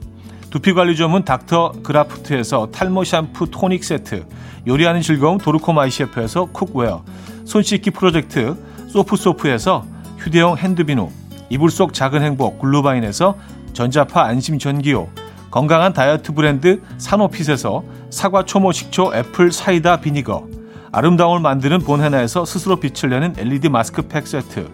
[0.50, 4.26] 두피관리 전문 닥터 그라프트에서 탈모 샴푸 토닉 세트,
[4.68, 7.04] 요리하는 즐거움 도르코 마이셰프에서 cookware,
[7.46, 8.56] 손 씻기 프로젝트
[8.88, 9.86] 소프소프에서
[10.18, 11.10] 휴대용 핸드비누,
[11.50, 13.36] 이불 속 작은 행복 글루바인에서
[13.74, 15.10] 전자파 안심 전기요,
[15.52, 20.48] 건강한 다이어트 브랜드 사노핏에서 사과 초모 식초 apple cider vinegar,
[20.94, 24.70] 아름다움을 만드는 본헤나에서 스스로 빛을 내는 LED 마스크팩 세트,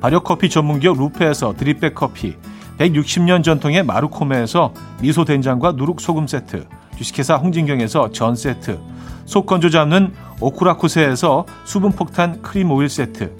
[0.00, 2.36] 발효커피 전문기업 루페에서 드립백 커피,
[2.78, 8.78] 160년 전통의 마루코메에서 미소 된장과 누룩 소금 세트, 주식회사 홍진경에서 전 세트,
[9.24, 13.32] 속 건조 잡는 오쿠라쿠세에서 수분 폭탄 크림 오일 세트,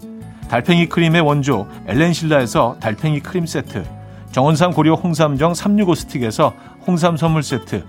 [0.49, 3.85] 달팽이 크림의 원조 엘렌실라에서 달팽이 크림 세트,
[4.33, 6.53] 정원삼 고려 홍삼정 365 스틱에서
[6.85, 7.85] 홍삼 선물 세트,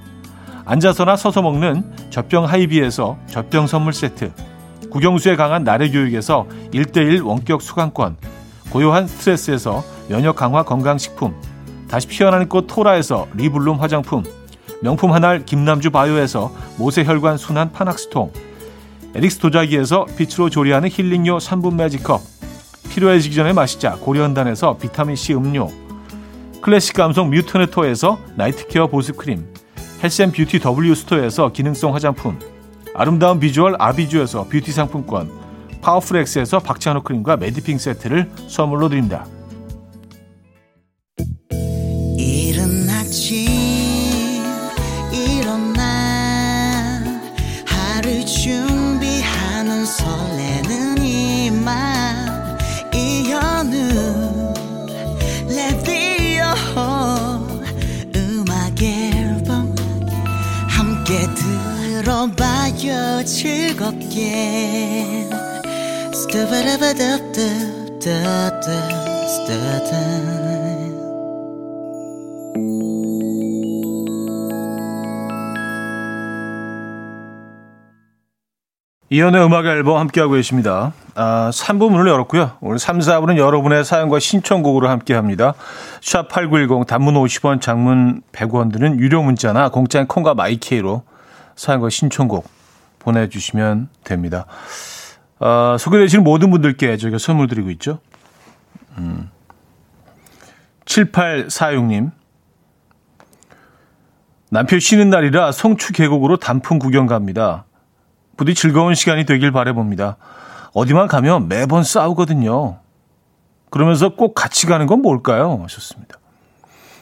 [0.66, 4.32] 앉아서나 서서 먹는 젖병 하이비에서 젖병 선물 세트,
[4.90, 8.18] 국영수에 강한 나래 교육에서 1대1 원격 수강권,
[8.72, 11.36] 고요한 스트레스에서 면역 강화 건강식품,
[11.88, 14.24] 다시 피어나는 꽃 토라에서 리블룸 화장품,
[14.82, 18.34] 명품 한알 김남주 바이오에서 모세혈관 순환 파낙스통,
[19.14, 22.22] 에릭스 도자기에서 빛으로 조리하는 힐링요 3분 매직컵,
[22.90, 25.70] 필요해지기 전에 마시자 고려은단에서 비타민C 음료,
[26.62, 29.55] 클래식 감성 뮤트네토에서 night care 보습크림,
[30.04, 32.38] 헬샘 뷰티 W 스토어에서 기능성 화장품,
[32.94, 35.32] 아름다운 비주얼 아비주에서 뷰티 상품권,
[35.82, 39.26] 파워풀 엑스에서 박찬호 크림과 메디핑 세트를 선물로 드립니다.
[62.26, 65.28] 들어봐요 즐겁게
[79.10, 80.94] 이연의 음악 앨범 함께하고 계십니다.
[81.14, 82.54] 아, 3부 문을 열었고요.
[82.60, 85.54] 오늘 3, 4부는 여러분의 사연과 신청곡으로 함께합니다.
[86.02, 91.04] 샵8910 단문 50원, 장문 100원 드는 유료 문자나 공짜인 콩과 마이케이로
[91.56, 92.48] 사연과 신청곡
[93.00, 94.46] 보내주시면 됩니다.
[95.40, 98.00] 아, 소개되시는 모든 분들께 저희가 선물 드리고 있죠.
[98.98, 99.30] 음.
[100.86, 102.12] 7846님.
[104.50, 107.66] 남편 쉬는 날이라 송추 계곡으로 단풍 구경 갑니다.
[108.38, 110.18] 부디 즐거운 시간이 되길 바래봅니다.
[110.74, 112.80] 어디만 가면 매번 싸우거든요.
[113.70, 115.60] 그러면서 꼭 같이 가는 건 뭘까요?
[115.64, 116.18] 하셨습니다.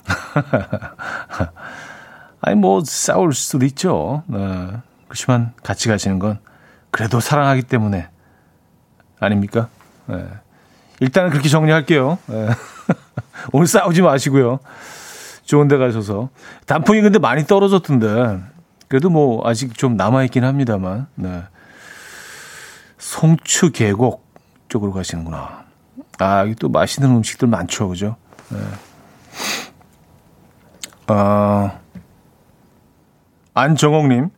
[2.46, 4.24] 아니, 뭐, 싸울 수도 있죠.
[4.28, 4.70] 네.
[5.08, 6.40] 그렇지만 같이 가시는 건
[6.92, 8.10] 그래도 사랑하기 때문에
[9.20, 9.70] 아닙니까?
[10.08, 10.28] 네.
[11.00, 12.18] 일단은 그렇게 정리할게요.
[12.26, 12.50] 네.
[13.54, 14.60] 오늘 싸우지 마시고요.
[15.46, 16.30] 좋은 데 가셔서.
[16.66, 18.42] 단풍이 근데 많이 떨어졌던데.
[18.90, 21.08] 그래도 뭐 아직 좀 남아 있긴 합니다만.
[21.16, 21.44] 네.
[22.98, 24.26] 송추 계곡
[24.68, 25.64] 쪽으로 가시는구나.
[26.20, 27.88] 아, 여기 또 맛있는 음식들 많죠.
[27.88, 28.18] 그죠?
[28.50, 28.60] 네.
[31.08, 31.80] 아,
[33.54, 34.30] 안정옥님.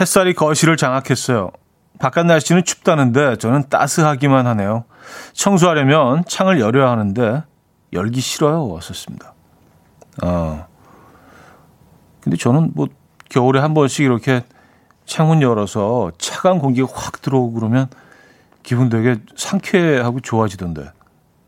[0.00, 1.50] 햇살이 거실을 장악했어요.
[1.98, 4.84] 바깥 날씨는 춥다는데 저는 따스하기만 하네요.
[5.32, 7.42] 청소하려면 창을 열어야 하는데
[7.92, 8.68] 열기 싫어요.
[8.68, 9.34] 왔었습니다.
[10.22, 10.66] 아.
[12.20, 12.88] 근데 저는 뭐
[13.28, 14.44] 겨울에 한 번씩 이렇게
[15.06, 17.88] 창문 열어서 차가운 공기가 확 들어오고 그러면
[18.62, 20.92] 기분 되게 상쾌하고 좋아지던데.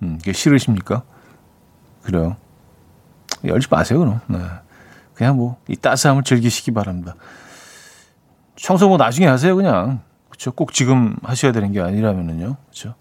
[0.02, 1.02] 음, 이게 싫으십니까?
[2.02, 2.36] 그래요.
[3.44, 4.20] 열지 마세요, 그럼.
[4.26, 4.38] 네.
[5.20, 7.14] 그냥 뭐, 이 따스함을 즐기시기 바랍니다.
[8.56, 10.00] 청소 뭐 나중에 하세요, 그냥.
[10.30, 10.50] 그렇죠.
[10.50, 12.56] 꼭 지금 하셔야 되는 게 아니라면은요.
[12.62, 12.94] 그렇죠.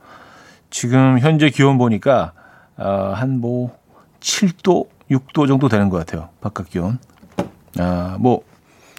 [0.70, 2.34] 지금 현재 기온 보니까
[2.76, 3.74] 어, 한뭐
[4.20, 6.28] 7도, 6도 정도 되는 것 같아요.
[6.42, 7.00] 바깥 기온.
[7.80, 8.42] 아, 뭐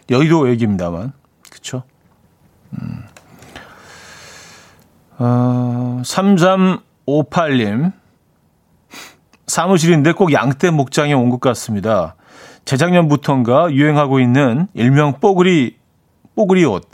[0.09, 1.13] 여의도 얘기입니다만.
[1.51, 1.83] 그렇죠.
[2.73, 3.05] 음.
[5.19, 7.93] 어, 3358님.
[9.47, 12.15] 사무실인데 꼭 양떼 목장에 온 것 같습니다.
[12.65, 15.77] 재작년부터인가 유행하고 있는 일명 뽀글이,
[16.37, 16.89] 뽀글이 옷.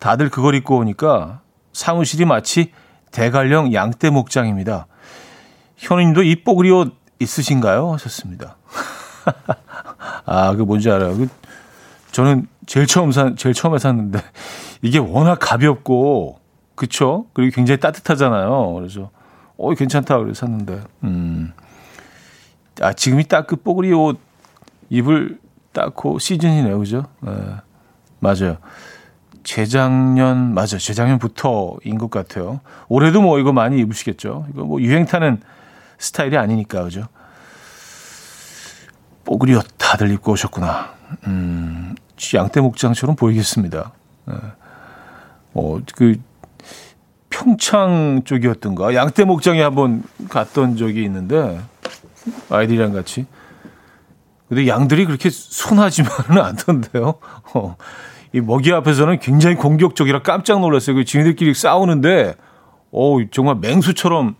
[0.00, 1.40] 다들 그걸 입고 오니까
[1.72, 2.72] 사무실이 마치
[3.12, 4.86] 대관령 양떼 목장입니다.
[5.76, 7.92] 현우님도 이 뽀글이 옷 있으신가요?
[7.94, 8.56] 하셨습니다.
[10.26, 11.16] 아, 그 뭔지 알아요.
[11.16, 11.28] 그
[12.12, 14.20] 저는 제일 처음 산, 제일 처음에 샀는데
[14.82, 16.40] 이게 워낙 가볍고
[16.74, 17.26] 그쵸?
[17.32, 18.74] 그리고 굉장히 따뜻하잖아요.
[18.74, 19.10] 그래서
[19.56, 21.52] 어 괜찮다 그래서 샀는데 음.
[22.80, 24.18] 아 지금이 딱 그 뽀글이 옷
[24.88, 25.38] 입을
[25.72, 27.04] 딱고 시즌이네요, 그죠?
[27.20, 27.32] 네.
[28.20, 28.56] 맞아요.
[29.42, 32.60] 재작년 맞아 요 재작년부터인 것 같아요.
[32.88, 34.46] 올해도 뭐 이거 많이 입으시겠죠.
[34.52, 35.40] 이거 뭐 유행 타는
[35.98, 37.06] 스타일이 아니니까 그죠.
[39.26, 39.40] 옷
[39.78, 40.94] 다들 입고 오셨구나.
[41.28, 41.94] 음,
[42.34, 43.92] 양떼 목장처럼 보이겠습니다.
[44.26, 44.34] 네.
[45.54, 46.16] 어, 그
[47.30, 51.60] 평창 쪽이었던가 양떼 목장에 한번 갔던 적이 있는데
[52.50, 53.26] 아이들이랑 같이.
[54.48, 57.14] 근데 양들이 그렇게 순하지만은 않던데요.
[57.54, 57.76] 어.
[58.32, 60.96] 이 먹이 앞에서는 굉장히 공격적이라 깜짝 놀랐어요.
[60.96, 62.34] 그 지네들끼리 싸우는데,
[62.92, 64.36] 어 정말 맹수처럼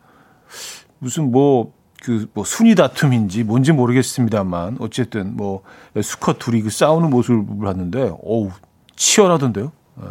[0.99, 5.63] 무슨 뭐, 그, 뭐, 순위 다툼인지 뭔지 모르겠습니다만, 어쨌든 뭐,
[6.03, 8.51] 수컷 둘이 그 싸우는 모습을 봤는데, 어우,
[8.97, 9.73] 치열하던데요.
[10.03, 10.07] 예.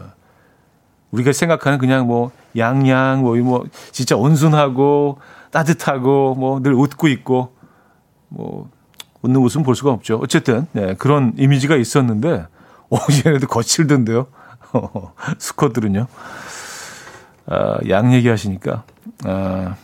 [1.11, 5.19] 우리가 생각하는 그냥 뭐, 양양, 뭐, 뭐, 진짜 온순하고,
[5.51, 7.53] 따뜻하고, 뭐, 늘 웃고 있고,
[8.29, 8.69] 뭐,
[9.25, 10.19] 웃는 모습은 볼 수가 없죠.
[10.23, 12.47] 어쨌든, 네, 그런 이미지가 있었는데,
[12.89, 14.27] 오, 얘네도 거칠던데요.
[15.37, 16.07] 수컷들은요.
[17.47, 18.83] 아, 양 얘기하시니까
[19.25, 19.75] 아,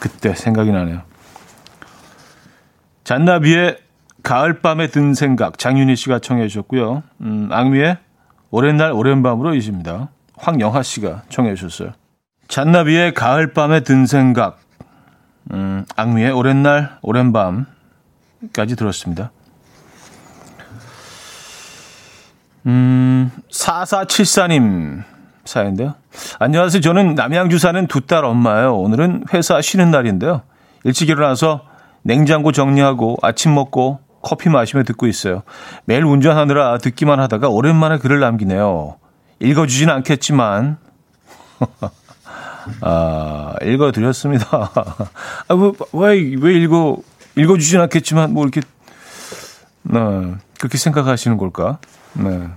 [0.00, 1.02] 그때 생각이 나네요.
[3.04, 3.78] 잔나비의
[4.22, 7.02] 가을밤에 든 생각 장윤희 씨가 청해 주셨고요.
[7.20, 7.98] 음, 악미의
[8.50, 10.10] 오랜 날 오랜 밤으로 이십니다.
[10.36, 11.92] 황영하 씨가 청해 주셨어요.
[12.48, 14.58] 잔나비의 가을밤에 든 생각
[15.52, 17.66] 음, 악미의 오랜 날 오랜 밤
[18.52, 19.30] 까지 들었습니다.
[22.66, 25.02] 음, 4474님
[25.44, 25.94] 사연인데요.
[26.38, 26.80] 안녕하세요.
[26.80, 28.76] 저는 남양주 사는 두 딸 엄마예요.
[28.78, 30.42] 오늘은 회사 쉬는 날인데요.
[30.84, 31.62] 일찍 일어나서
[32.02, 35.42] 냉장고 정리하고 아침 먹고 커피 마시며 듣고 있어요.
[35.84, 38.96] 매일 운전하느라 듣기만 하다가 오랜만에 글을 남기네요.
[39.40, 40.78] 읽어주진 않겠지만,
[42.82, 44.46] 아, 읽어드렸습니다.
[45.48, 46.98] 아, 왜, 왜, 왜 읽어,
[47.36, 48.60] 읽어주진 않겠지만, 뭐 이렇게,
[49.82, 51.78] 네, 그렇게 생각하시는 걸까?
[52.14, 52.48] 네.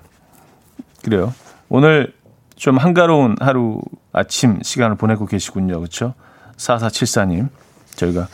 [1.04, 1.34] 그래요.
[1.70, 2.14] 오늘
[2.56, 5.78] 좀 한가로운 하루 아침 시간을 보내고 계시군요.
[5.80, 6.14] 그렇죠?
[6.58, 7.50] 4474님.
[7.96, 8.28] 저희가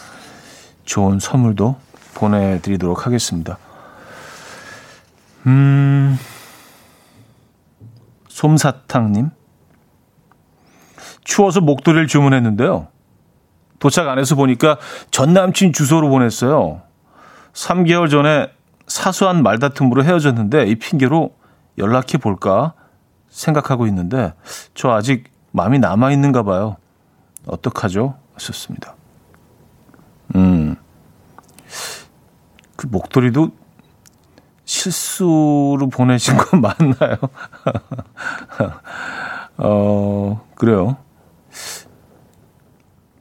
[0.85, 1.77] 좋은 선물도
[2.15, 3.57] 보내드리도록 하겠습니다.
[5.47, 6.17] 음,
[8.27, 9.29] 솜사탕님.
[11.23, 12.87] 추워서 목도리를 주문했는데요.
[13.81, 14.77] 도착 안에서 보니까
[15.09, 16.83] 전 남친 주소로 보냈어요.
[17.53, 18.51] 3개월 전에
[18.87, 21.33] 사소한 말다툼으로 헤어졌는데 이 핑계로
[21.79, 22.73] 연락해 볼까
[23.29, 24.33] 생각하고 있는데
[24.75, 26.77] 저 아직 마음이 남아 있는가 봐요.
[27.47, 28.15] 어떡하죠?
[28.35, 28.93] 하셨습니다.
[30.35, 30.75] 음.
[32.75, 33.49] 그 목도리도
[34.63, 37.17] 실수로 보내신 건 맞나요?
[39.57, 40.97] 어, 그래요.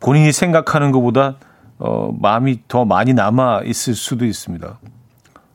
[0.01, 1.37] 본인이 생각하는 것보다
[1.79, 4.79] 어, 마음이 더 많이 남아 있을 수도 있습니다.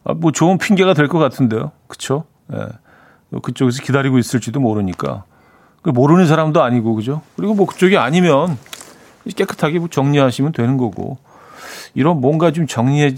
[0.05, 1.71] 아, 뭐 좋은 핑계가 될 것 같은데요.
[1.88, 2.25] 그쵸?
[2.53, 2.67] 예.
[3.41, 5.23] 그쪽에서 기다리고 있을지도 모르니까.
[5.81, 7.21] 그 모르는 사람도 아니고, 그죠?
[7.36, 8.58] 그리고 뭐 그쪽이 아니면
[9.36, 11.17] 깨끗하게 뭐 정리하시면 되는 거고.
[11.93, 13.13] 이런 뭔가 좀 정리해,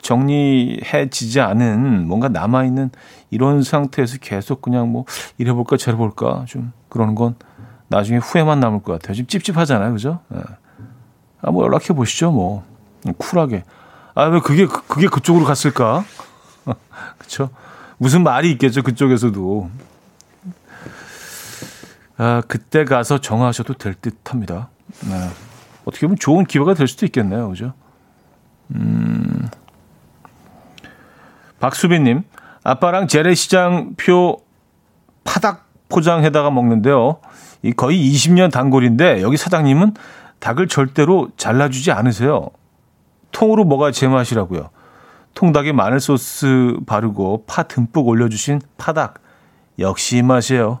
[0.00, 2.90] 정리해지지 않은 뭔가 남아있는
[3.30, 5.04] 이런 상태에서 계속 그냥 뭐
[5.38, 7.34] 이래볼까 저래볼까 좀 그러는 건
[7.88, 9.14] 나중에 후회만 남을 것 같아요.
[9.14, 9.92] 지금 찝찝하잖아요.
[9.92, 10.20] 그죠?
[10.34, 10.40] 예.
[11.42, 12.30] 아, 뭐 연락해 보시죠.
[12.30, 12.64] 뭐.
[13.18, 13.64] 쿨하게.
[14.14, 16.04] 아, 왜 그게, 그게 그쪽으로 갔을까?
[17.18, 17.50] 그쵸?
[17.98, 18.82] 무슨 말이 있겠죠.
[18.82, 19.70] 그쪽에서도.
[22.18, 24.68] 아, 그때 가서 정하셔도 될 듯 합니다.
[25.08, 25.28] 네.
[25.84, 27.48] 어떻게 보면 좋은 기회가 될 수도 있겠네요.
[27.50, 27.72] 그죠?
[28.74, 29.48] 음.
[31.60, 32.22] 박수빈님,
[32.64, 34.38] 아빠랑 재래시장 표
[35.24, 37.18] 파닭 포장해다가 먹는데요.
[37.62, 39.94] 이 거의 20년 단골인데 여기 사장님은
[40.40, 42.50] 닭을 절대로 잘라주지 않으세요.
[43.32, 44.70] 통으로 먹어야 제맛이라고요.
[45.34, 49.22] 통닭에 마늘 소스 바르고 파 듬뿍 올려주신 파닭.
[49.78, 50.80] 역시 맛이에요.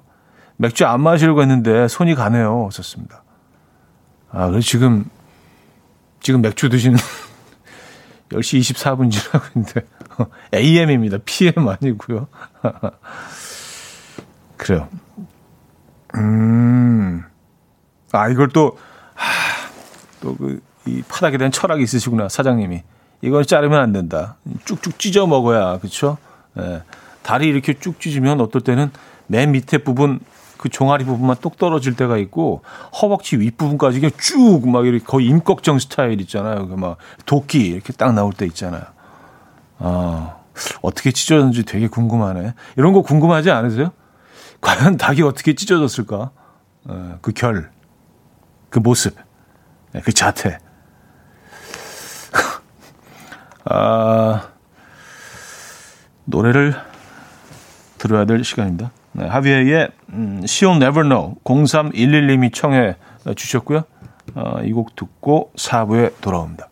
[0.56, 2.70] 맥주 안 마시려고 했는데 손이 가네요.
[2.72, 3.22] 썼습니다.
[4.30, 5.04] 아, 그래 지금,
[6.20, 6.96] 지금 맥주 드시는
[8.30, 9.86] 10시 24분 지나고 있는데,
[10.54, 11.18] AM입니다.
[11.24, 12.26] PM 아니고요.
[14.56, 14.88] 그래요.
[16.16, 17.22] 음,
[18.12, 18.78] 아, 이걸 또,
[20.26, 22.82] 또 그 이 파닥에 대한 철학이 있으시구나 사장님이
[23.20, 26.16] 이걸 자르면 안 된다 쭉쭉 찢어 먹어야 그렇죠
[26.58, 26.82] 예.
[27.22, 28.90] 다리 이렇게 쭉 찢으면 어떨 때는
[29.26, 30.20] 맨 밑에 부분
[30.58, 32.62] 그 종아리 부분만 똑 떨어질 때가 있고
[33.02, 36.68] 허벅지 윗부분까지 그냥 쭉 막 이렇게 거의 임꺽정 스타일 있잖아요.
[36.68, 38.82] 그막 도끼 이렇게 딱 나올 때 있잖아요.
[39.78, 40.36] 아,
[40.80, 42.54] 어떻게 찢어졌는지 되게 궁금하네.
[42.76, 43.90] 이런 거 궁금하지 않으세요?
[44.62, 46.30] 과연 닭이 어떻게 찢어졌을까?
[46.84, 47.70] 어, 그 결,
[48.70, 49.25] 그 모습.
[49.96, 50.58] 네, 그 자태.
[53.64, 54.48] 아,
[56.26, 56.74] 노래를
[57.96, 58.90] 들어야 될 시간입니다.
[59.12, 62.96] 네, 하비에의 음, She'll Never Know 0311님이 청해
[63.34, 63.84] 주셨고요.
[64.34, 66.68] 어, 이곡 듣고 4부에 돌아옵니다.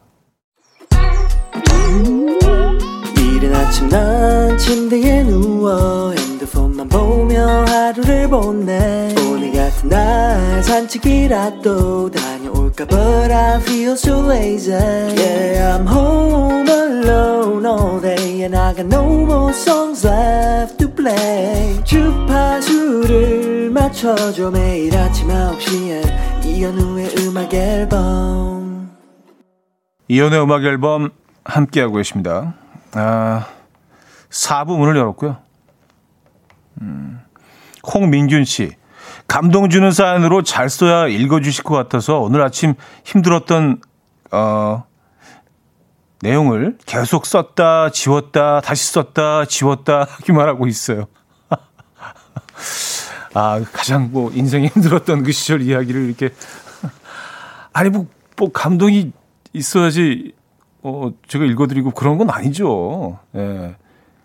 [3.16, 12.33] 이른 아침 난 침대에 누워 핸드폰만 보며 하루를 보내 오늘 같은 날 산책이라도 다
[12.74, 18.86] 볼까 But I feel so lazy Yeah I'm home alone all day And I got
[18.86, 28.90] no more songs left to play 주파수를 맞춰줘 매일 아침 9시에 이현우의 음악 앨범
[30.08, 31.10] 이현우의 음악 앨범
[31.44, 32.54] 함께하고 계십니다
[32.92, 33.46] 아
[34.30, 35.38] 4부 문을 열었고요
[36.80, 37.20] 음,
[37.94, 38.72] 홍민균 씨
[39.34, 42.74] 감동 주는 사연으로 잘 써야 읽어주실 것 같아서 오늘 아침
[43.04, 43.80] 힘들었던
[44.30, 44.84] 어,
[46.20, 51.06] 내용을 계속 썼다, 지웠다, 다시 썼다, 지웠다 하기만 하고 있어요.
[53.34, 56.30] 아, 가장 뭐 인생이 힘들었던 그 시절 이야기를 이렇게
[57.72, 58.06] 아니 뭐,
[58.36, 59.10] 뭐 감동이
[59.52, 60.32] 있어야지
[60.84, 63.18] 어 제가 읽어드리고 그런 건 아니죠.
[63.34, 63.74] 예.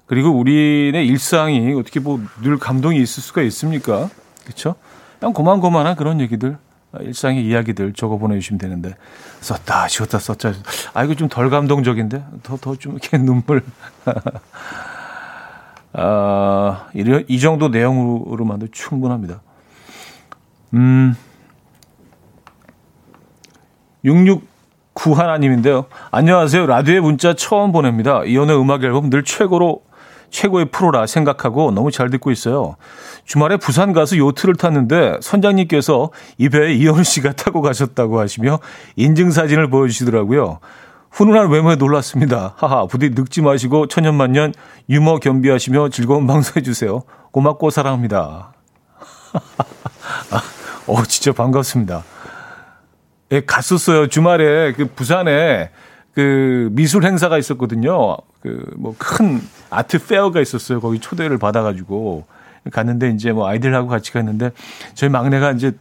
[0.06, 4.08] 그리고 우리의 일상이 어떻게 뭐 늘 감동이 있을 수가 있습니까?
[4.44, 4.76] 그렇죠?
[5.20, 6.58] 그냥 고만고만한 그런 얘기들,
[7.02, 8.96] 일상의 이야기들 적어 보내주시면 되는데,
[9.42, 10.54] 썼다, 지웠다, 썼자.
[10.94, 12.24] 아, 이거 좀 덜 감동적인데?
[12.44, 13.64] 더, 더 좀 이렇게 눈물.
[15.94, 19.42] 아, 이, 이 정도 내용으로만도 충분합니다.
[20.76, 21.16] 음,
[24.06, 25.86] 669 하나님인데요.
[26.12, 26.66] 안녕하세요.
[26.68, 28.24] 라디오에 문자 처음 보냅니다.
[28.24, 29.84] 이연의 음악 앨범 늘 최고로
[30.30, 32.76] 최고의 프로라 생각하고 너무 잘 듣고 있어요.
[33.26, 38.60] 주말에 부산 가서 요트를 탔는데 선장님께서 이 배에 이현우 씨가 타고 가셨다고 하시며
[38.96, 40.60] 인증사진을 보여주시더라고요.
[41.12, 42.54] 훈훈한 외모에 놀랐습니다.
[42.58, 44.54] 하하, 부디 늙지 마시고 천년만년
[44.90, 47.02] 유머 겸비하시며 즐거운 방송해 주세요.
[47.32, 48.54] 고맙고 사랑합니다.
[50.88, 52.04] 어, 진짜 반갑습니다.
[53.32, 54.08] 예, 갔었어요.
[54.08, 55.70] 주말에 그 부산에
[56.14, 58.18] 그 미술 행사가 있었거든요.
[58.42, 60.80] 그 뭐 큰 아트 페어가 있었어요.
[60.82, 62.26] 거기 초대를 받아가지고
[62.72, 64.52] 갔는데 이제 뭐 아이들하고 같이 갔는데
[64.94, 65.72] 저희 막내가 이제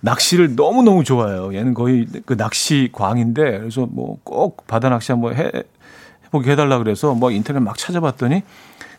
[0.00, 1.54] 낚시를 너무 너무 좋아해요.
[1.54, 5.50] 얘는 거의 그 낚시 광인데 그래서 뭐 꼭 바다 낚시 한번 해
[6.26, 8.42] 해보게 해달라 그래서 뭐 인터넷 막 찾아봤더니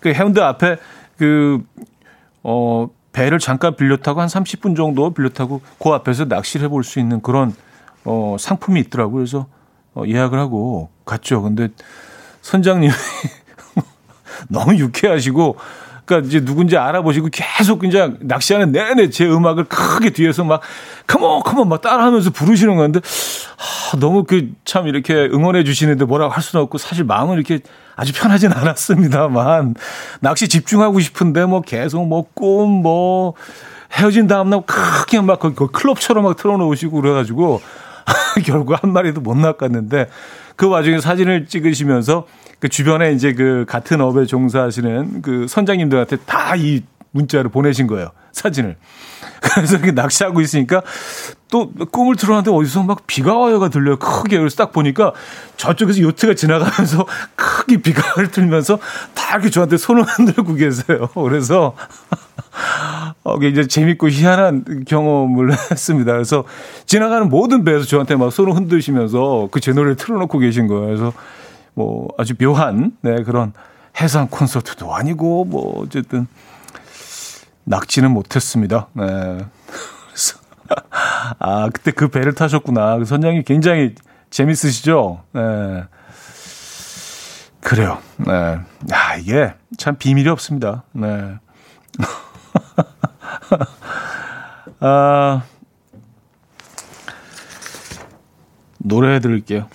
[0.02, 0.78] 그 해운대 앞에
[1.18, 7.00] 그어 배를 잠깐 빌려 타고 한 30분 정도 빌려 타고 그 앞에서 낚시를 해볼 수
[7.00, 7.54] 있는 그런
[8.06, 9.16] 어 상품이 있더라고요.
[9.16, 9.48] 그래서
[9.96, 11.42] 어, 예약을 하고 갔죠.
[11.42, 11.70] 근데
[12.42, 12.92] 선장님이
[14.50, 15.58] 너무 유쾌하시고
[16.06, 20.62] 그러니까 이제 누군지 알아보시고 계속 그냥 낚시하는 내내 제 음악을 크게 뒤에서 막
[21.06, 23.00] 컴온 컴온 막 따라하면서 부르시는 건데
[23.58, 27.60] 하, 너무 그 참 이렇게 응원해 주시는데 뭐라고 할 수는 없고 사실 마음은 이렇게
[27.96, 29.76] 아주 편하진 않았습니다만
[30.20, 33.34] 낚시 집중하고 싶은데 뭐 계속 뭐 꿈뭐 뭐
[33.92, 37.62] 헤어진 다음날 크게 막 그, 그 클럽처럼 막 틀어놓으시고 그래가지고
[38.46, 40.08] 결국 한 마리도 못 낚았는데
[40.60, 42.28] 그 와중에 사진을 찍으시면서
[42.60, 46.82] 그 주변에 이제 그 같은 업에 종사하시는 그 선장님들한테 다 이
[47.12, 48.12] 문자를 보내신 거예요.
[48.34, 48.76] 사진을.
[49.56, 50.82] 그래서 그 낚시하고 있으니까
[51.50, 53.98] 또 꿈을 틀어놨는데 어디서 막 비가 와요가 들려요.
[53.98, 54.38] 크게.
[54.38, 55.14] 그래서 딱 보니까
[55.58, 58.80] 저쪽에서 요트가 지나가면서 크게 비가를 틀면서
[59.16, 61.10] 다 이렇게 저한테 손을 흔들고 계세요.
[61.14, 61.74] 그래서
[63.24, 66.12] 어, 이제 재밌고 희한한 경험을 했습니다.
[66.12, 66.44] 그래서
[66.86, 70.86] 지나가는 모든 배에서 저한테 막 손을 흔드시면서 그 제 노래를 틀어놓고 계신 거예요.
[70.86, 71.14] 그래서
[71.74, 73.54] 뭐 아주 묘한 네, 그런
[74.02, 76.28] 해상 콘서트도 아니고 뭐 어쨌든
[77.70, 78.88] 낙지는 못했습니다.
[78.94, 79.06] 네.
[80.08, 80.40] 그래서
[81.38, 82.98] 아 그때 그 배를 타셨구나.
[82.98, 83.94] 그 선장님 굉장히
[84.32, 85.24] 재밌으시죠?
[85.34, 85.84] 네.
[87.62, 88.00] 그래요.
[88.18, 88.60] 네.
[88.92, 90.84] 아 이게 참 비밀이 없습니다.
[90.94, 91.38] 네.
[94.82, 95.44] 아,
[98.80, 99.68] 노래 들을게요.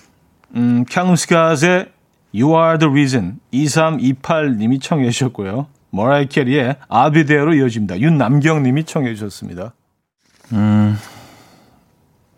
[0.55, 1.91] 음, 캉스카즈의
[2.33, 5.67] You Are The Reason 2328님이 청해 주셨고요.
[5.95, 7.99] 머라이어 캐리의 I'll Be There로 이어집니다.
[7.99, 9.73] 윤남경 님이 청해 주셨습니다.
[10.51, 10.97] 음,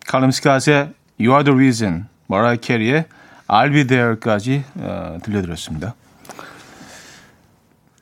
[0.06, 3.06] 칼럼 스캇의 You Are The Reason, 머라이어 캐리의
[3.48, 5.94] I'll Be There까지 어, 들려드렸습니다.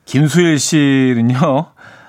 [0.05, 1.67] 김수일 씨는요.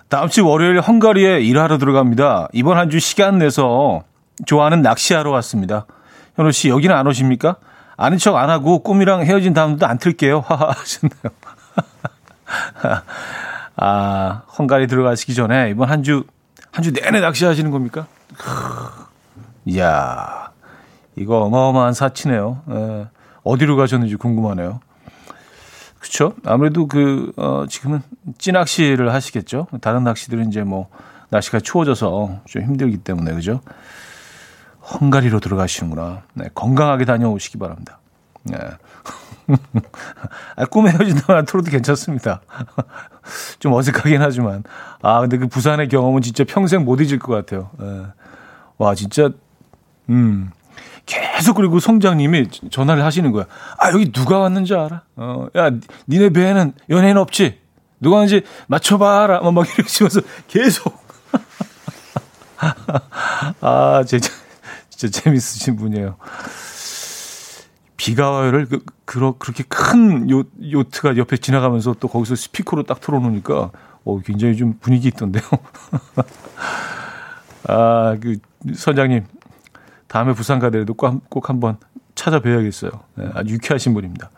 [0.10, 2.50] 다음 주 월요일 헝가리에 일하러 들어갑니다.
[2.54, 4.04] 이번 한 주 시간 내서
[4.46, 5.86] 좋아하는 낚시하러 왔습니다.
[6.36, 7.56] 현우 씨 여기는 안 오십니까?
[7.96, 10.42] 아는 척 안 하고 꿈이랑 헤어진 다음도 안 틀게요.
[10.48, 11.34] 하하 하셨네요.
[13.78, 16.24] 아, 헝가리 들어가시기 전에 이번 한 주,
[16.72, 18.08] 한 주 내내 낚시하시는 겁니까?
[19.66, 20.52] 이야,
[21.16, 22.62] 이거 어마어마한 사치네요.
[22.70, 23.08] 에, 예,
[23.44, 24.80] 어디로 가셨는지 궁금하네요.
[26.00, 26.34] 그렇죠.
[26.46, 28.02] 아무래도 그 어, 지금은
[28.38, 29.68] 찌낚시를 하시겠죠.
[29.82, 30.90] 다른 낚시들은 이제 뭐
[31.30, 33.62] 날씨가 추워져서 좀 힘들기 때문에 그죠.
[34.82, 36.22] 헝가리로 들어가시는구나.
[36.34, 38.00] 네, 건강하게 다녀오시기 바랍니다.
[38.44, 38.58] 네.
[40.56, 42.42] 아, 꿈에 헤어진다면 틀어도 괜찮습니다.
[43.60, 44.64] 좀 어색하긴 하지만.
[45.02, 47.70] 아, 근데 그 부산의 경험은 진짜 평생 못 잊을 것 같아요.
[47.80, 48.06] 네.
[48.78, 49.30] 와, 진짜,
[50.10, 50.52] 음,
[51.06, 53.46] 계속 그리고 성장님이 전화를 하시는 거야.
[53.78, 55.04] 아, 여기 누가 왔는지 알아?
[55.16, 55.72] 어, 야,
[56.08, 57.60] 니네 배에는 연예인 없지?
[58.00, 59.40] 누가 왔는지 맞춰봐라.
[59.40, 61.02] 막, 막 이러시면서 계속.
[63.62, 64.30] 아, 진짜,
[64.90, 66.18] 진짜 재밌으신 분이에요.
[67.98, 73.72] 비가 와요를 그, 그러, 그렇게 큰 요, 요트가 옆에 지나가면서 또 거기서 스피커로 딱 틀어놓으니까
[74.06, 75.44] 어, 굉장히 좀 분위기 있던데요.
[77.68, 78.38] 아, 그
[78.74, 79.26] 선장님
[80.08, 81.78] 다음에 부산 가더라도 꼭, 꼭 한번
[82.16, 82.92] 찾아뵈야겠어요.
[83.16, 84.30] 네, 아주 유쾌하신 분입니다.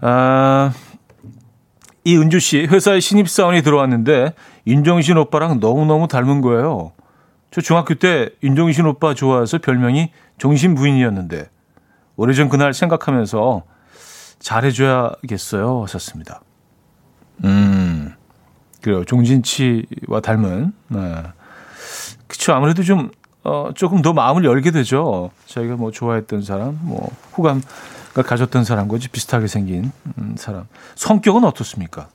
[0.00, 0.72] 아,
[2.04, 4.34] 이 은주 씨 회사에 신입 사원이 들어왔는데
[4.66, 6.92] 윤정신 오빠랑 너무너무 닮은 거예요.
[7.50, 11.50] 저 중학교 때 윤정신 오빠 좋아해서 별명이 정신 부인이었는데
[12.16, 13.62] 오래전 그날 생각하면서
[14.38, 15.82] 잘해줘야겠어요.
[15.82, 16.40] 하셨습니다.
[17.44, 18.14] 음,
[18.82, 19.04] 그래요.
[19.04, 20.72] 종진치와 닮은.
[20.88, 21.22] 네.
[22.26, 22.52] 그쵸.
[22.52, 23.10] 아무래도 좀
[23.42, 25.30] 어, 조금 더 마음을 열게 되죠.
[25.46, 27.62] 자기가 뭐 좋아했던 사람, 뭐 호감을
[28.14, 30.66] 가졌던 사람과 비슷하게 생긴 음, 사람.
[30.94, 32.08] 성격은 어떻습니까?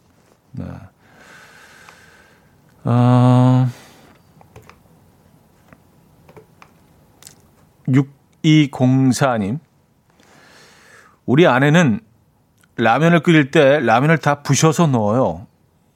[0.52, 0.66] 네.
[2.84, 3.68] 어,
[7.88, 9.60] 6204님.
[11.26, 12.00] 우리 아내는
[12.78, 15.48] 라면을 끓일 때 라면을 다 부셔서 넣어요.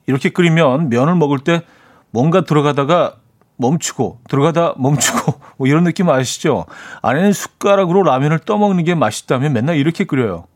[0.06, 1.62] 이렇게 끓이면 면을 먹을 때
[2.10, 3.16] 뭔가 들어가다가
[3.56, 6.64] 멈추고 들어가다 멈추고 뭐 이런 느낌 아시죠?
[7.02, 10.46] 아내는 숟가락으로 라면을 떠먹는 게 맛있다면 맨날 이렇게 끓여요.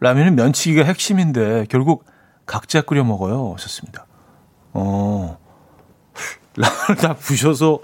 [0.00, 2.04] 라면은 면치기가 핵심인데 결국
[2.46, 3.52] 각자 끓여 먹어요.
[3.54, 4.06] 하셨습니다.
[4.72, 5.38] 어,
[6.56, 7.78] 라면을 다 부셔서,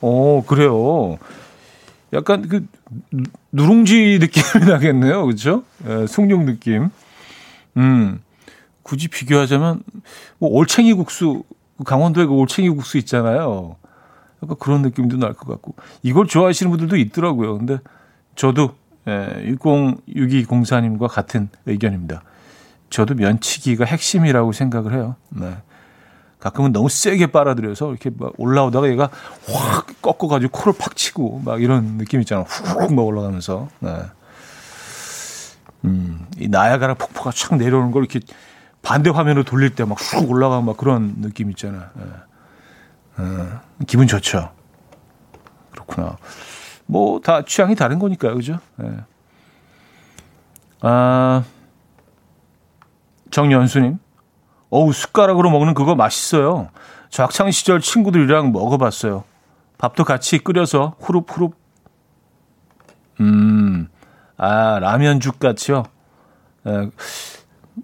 [0.00, 1.18] 어, 그래요.
[2.12, 2.66] 약간 그
[3.52, 5.24] 누룽지 느낌이 나겠네요.
[5.24, 5.62] 그렇죠?
[5.88, 6.90] 예, 숭늉 느낌.
[7.76, 8.20] 음.
[8.82, 9.82] 굳이 비교하자면
[10.38, 11.44] 뭐 올챙이 국수
[11.84, 13.76] 강원도에 그 올챙이 국수 있잖아요.
[14.42, 17.58] 약간 그런 느낌도 날 것 같고 이걸 좋아하시는 분들도 있더라고요.
[17.58, 17.78] 근데
[18.34, 18.74] 저도
[19.08, 22.22] 예, 606204님과 같은 의견입니다.
[22.90, 25.16] 저도 면치기가 핵심이라고 생각을 해요.
[25.30, 25.56] 네.
[26.42, 29.10] 가끔은 너무 세게 빨아들여서 이렇게 막 올라오다가 얘가
[29.46, 32.42] 확 꺾어가지고 코를 팍 치고 막 이런 느낌 있잖아.
[32.42, 33.68] 훅막 올라가면서.
[33.78, 33.96] 네.
[35.84, 38.18] 음, 이 나야가라 폭포가 촥 내려오는 걸 이렇게
[38.82, 41.90] 반대 화면으로 돌릴 때 막 쑥 올라가고 막 그런 느낌 있잖아.
[41.94, 42.02] 네.
[43.18, 44.50] 어, 기분 좋죠.
[45.70, 46.16] 그렇구나.
[46.86, 48.58] 뭐 다 취향이 다른 거니까요, 그죠?
[48.76, 48.90] 네.
[50.80, 51.44] 아,
[53.30, 54.00] 정연수님.
[54.72, 56.70] 어우, 숟가락으로 먹는 그거 맛있어요.
[57.10, 59.24] 저 학창 시절 친구들이랑 먹어봤어요.
[59.76, 61.54] 밥도 같이 끓여서 후룹후룹.
[63.20, 63.88] 음,
[64.38, 65.82] 아, 라면죽 같이요.
[66.66, 66.88] 에,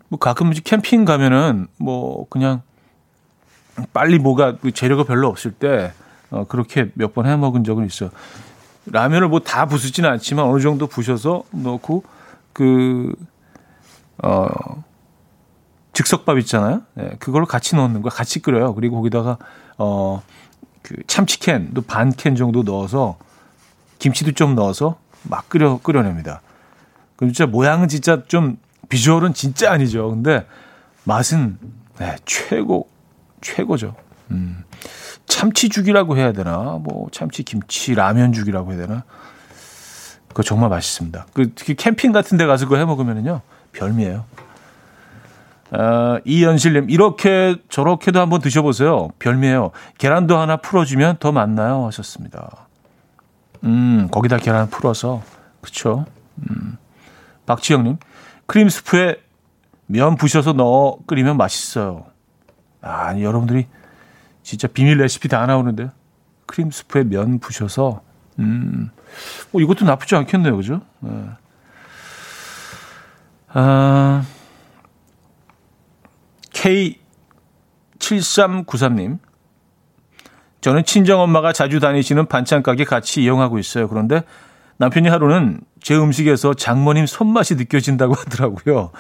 [0.09, 2.63] 뭐 가끔 캠핑 가면은 뭐 그냥
[3.93, 5.93] 빨리 뭐가 재료가 별로 없을 때
[6.31, 8.09] 어, 그렇게 몇 번 해 먹은 적은 있어요.
[8.87, 12.05] 라면을 뭐 다 부수지는 않지만 어느 정도 부셔서 넣고
[12.55, 13.15] 그
[14.23, 14.49] 어,
[15.99, 16.83] 즉석밥 있잖아요.
[16.95, 18.73] 네, 그걸 같이 넣는 거 같이 끓여요.
[18.77, 19.37] 그리고 거기다가
[19.79, 20.23] 어,
[20.83, 23.19] 그 참치캔도 반 캔 정도 넣어서
[23.99, 26.41] 김치도 좀 넣어서 막 끓여 끓여냅니다.
[27.17, 30.09] 그 진짜 모양은 진짜 좀 비주얼은 진짜 아니죠.
[30.11, 30.47] 근데
[31.03, 31.59] 맛은
[31.99, 32.89] 네, 최고
[33.41, 33.97] 최고죠.
[34.31, 34.63] 음.
[35.27, 36.79] 참치죽이라고 해야 되나?
[36.81, 39.03] 뭐 참치 김치 라면죽이라고 해야 되나?
[40.29, 41.27] 그거 정말 맛있습니다.
[41.33, 43.41] 그 특히 캠핑 같은 데 가서 그거 해 먹으면은요.
[43.73, 44.25] 별미예요.
[45.71, 49.09] 아, 이연실님 이렇게 저렇게도 한번 드셔보세요.
[49.19, 49.71] 별미예요.
[49.99, 52.67] 계란도 하나 풀어주면 더 맛나요 하셨습니다.
[53.65, 55.23] 음 거기다 계란 풀어서
[55.61, 56.07] 그쵸?
[56.49, 56.79] 음.
[57.47, 57.99] 박지영님
[58.47, 59.17] 크림 스프에
[59.87, 62.07] 면 부셔서 넣어 끓이면 맛있어요.
[62.81, 63.67] 아 여러분들이
[64.43, 65.91] 진짜 비밀 레시피 다 나오는데요.
[66.47, 68.01] 크림 스프에 면 부셔서
[68.39, 68.91] 음,
[69.51, 70.81] 뭐 이것도 나쁘지 않겠네요, 그죠?
[71.01, 71.11] 네.
[73.49, 74.25] 아.
[77.99, 79.19] K7393님.
[80.61, 83.89] 저는 친정엄마가 자주 다니시는 반찬 가게 같이 이용하고 있어요.
[83.89, 84.23] 그런데
[84.79, 88.91] 남편이 하루는 제 음식에서 장모님 손맛이 느껴진다고 하더라고요.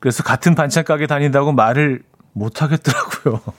[0.00, 2.02] 그래서 같은 반찬 가게 다닌다고 말을
[2.32, 3.40] 못 하겠더라고요.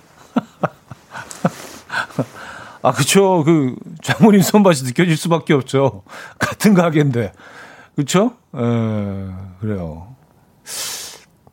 [2.82, 3.44] 아, 그쵸.
[3.44, 6.04] 그, 장모님 손맛이 느껴질 수밖에 없죠.
[6.38, 7.34] 같은 가게인데.
[7.96, 8.38] 그쵸?
[8.56, 8.60] 에,
[9.60, 10.16] 그래요.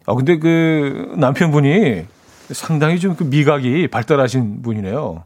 [0.06, 2.06] 아, 근데 그 남편분이
[2.52, 5.24] 상당히 좀 그 미각이 발달하신 분이네요.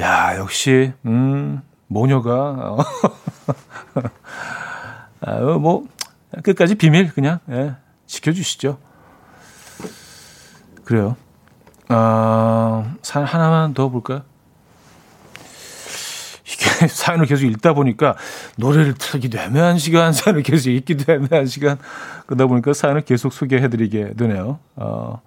[0.00, 2.78] 야, 역시, 음, 모녀가, 어.
[5.20, 5.84] 아, 뭐,
[6.44, 7.74] 끝까지 비밀 그냥, 예,
[8.06, 8.78] 지켜주시죠.
[10.84, 11.16] 그래요.
[11.88, 14.22] 아, 사 하나만 더 볼까요?
[16.58, 18.16] 이게 사연을 계속 읽다 보니까
[18.56, 21.78] 노래를 틀기도 애매한 시간, 사연을 계속 읽기도 애매한 시간,
[22.26, 24.58] 그러다 보니까 사연을 계속 소개해드리게 되네요.
[24.76, 25.22] 어,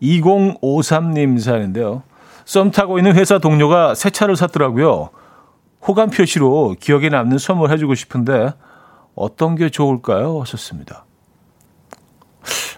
[0.00, 2.02] K2053님 사연인데요.
[2.44, 5.10] 썸 타고 있는 회사 동료가 새 차를 샀더라고요.
[5.86, 8.52] 호감 표시로 기억에 남는 선물 해주고 싶은데
[9.14, 10.40] 어떤 게 좋을까요?
[10.40, 11.04] 하셨습니다.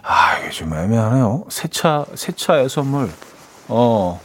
[0.03, 1.47] 아, 이게 좀 애매하네요.
[1.49, 3.11] 새 차, 새 차의 선물.
[3.69, 4.21] 어,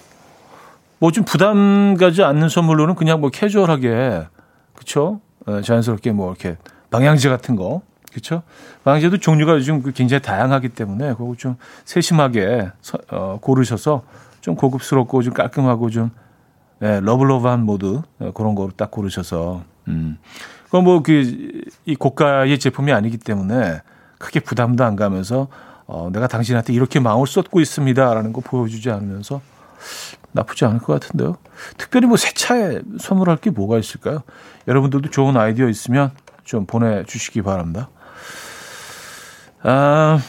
[1.01, 4.27] 뭐 좀 부담 가지 않는 선물로는 그냥 뭐 캐주얼하게?
[5.47, 6.57] 어, 자연스럽게 뭐 이렇게
[6.91, 7.81] 방향제 같은 거,
[8.13, 8.43] 그쵸?
[8.83, 14.03] 방향제도 종류가 요즘 그 굉장히 다양하기 때문에 그거 좀 세심하게 서, 어, 고르셔서
[14.41, 16.11] 좀 고급스럽고 좀 깔끔하고 좀
[16.79, 20.19] 네, 러블러브한 모드 어, 그런 거로 딱 고르셔서 음.
[20.65, 23.81] 그건 뭐그 이 고가의 제품이 아니기 때문에
[24.19, 25.47] 크게 부담도 안 가면서
[25.87, 29.41] 어, 내가 당신한테 이렇게 마음을 쏟고 있습니다라는 거 보여주지 않으면서
[30.33, 31.37] 나쁘지 않을 것 같은데요.
[31.77, 34.23] 특별히 뭐 새 차에 선물할 게 뭐가 있을까요?
[34.67, 36.11] 여러분들도 좋은 아이디어 있으면
[36.43, 37.89] 좀 보내주시기 바랍니다.
[39.63, 40.19] 아,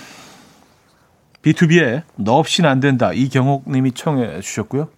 [1.43, 3.13] B2B의 너 없이는 안 된다.
[3.13, 4.89] 이경옥 님이 청해 주셨고요.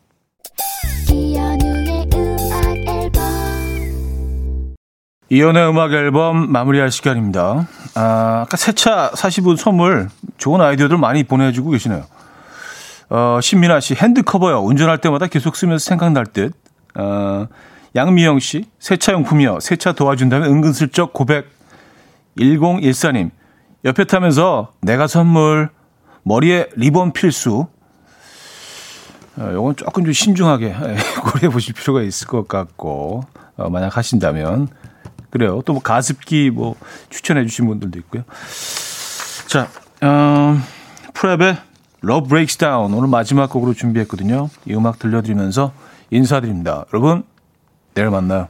[5.31, 7.67] 이연의 음악 앨범 마무리할 시간입니다.
[7.95, 12.05] 아, 아까 새차 사시분 선물 좋은 아이디어들 많이 보내주고 계시네요.
[13.11, 14.61] 어, 신민아 씨 핸드커버요.
[14.61, 16.53] 운전할 때마다 계속 쓰면서 생각날 듯.
[16.97, 17.47] 어,
[17.97, 19.61] 양미영 씨, 세차용품이요.
[19.61, 21.49] 세차 도와준다면 은근슬쩍 고백.
[22.39, 23.31] 1014님,
[23.85, 25.71] 옆에 타면서 내가 선물,
[26.25, 27.67] 머리에 리본 필수.
[29.37, 30.75] 어, 요건 조금 좀 신중하게
[31.23, 33.25] 고려해 보실 필요가 있을 것 같고,
[33.57, 34.69] 어, 만약 하신다면.
[35.31, 35.63] 그래요.
[35.65, 36.77] 또 뭐 가습기 뭐
[37.11, 38.23] 추천해 주신 분들도 있고요.
[39.49, 39.69] 자,
[40.05, 40.63] 음,
[41.13, 41.57] 프랩의
[42.05, 44.51] Love Breaks Down 오늘 마지막 곡으로 준비했거든요.
[44.67, 45.73] 이 음악 들려드리면서
[46.11, 46.85] 인사드립니다.
[46.93, 47.25] 여러분,
[47.95, 48.49] 내일 만나요.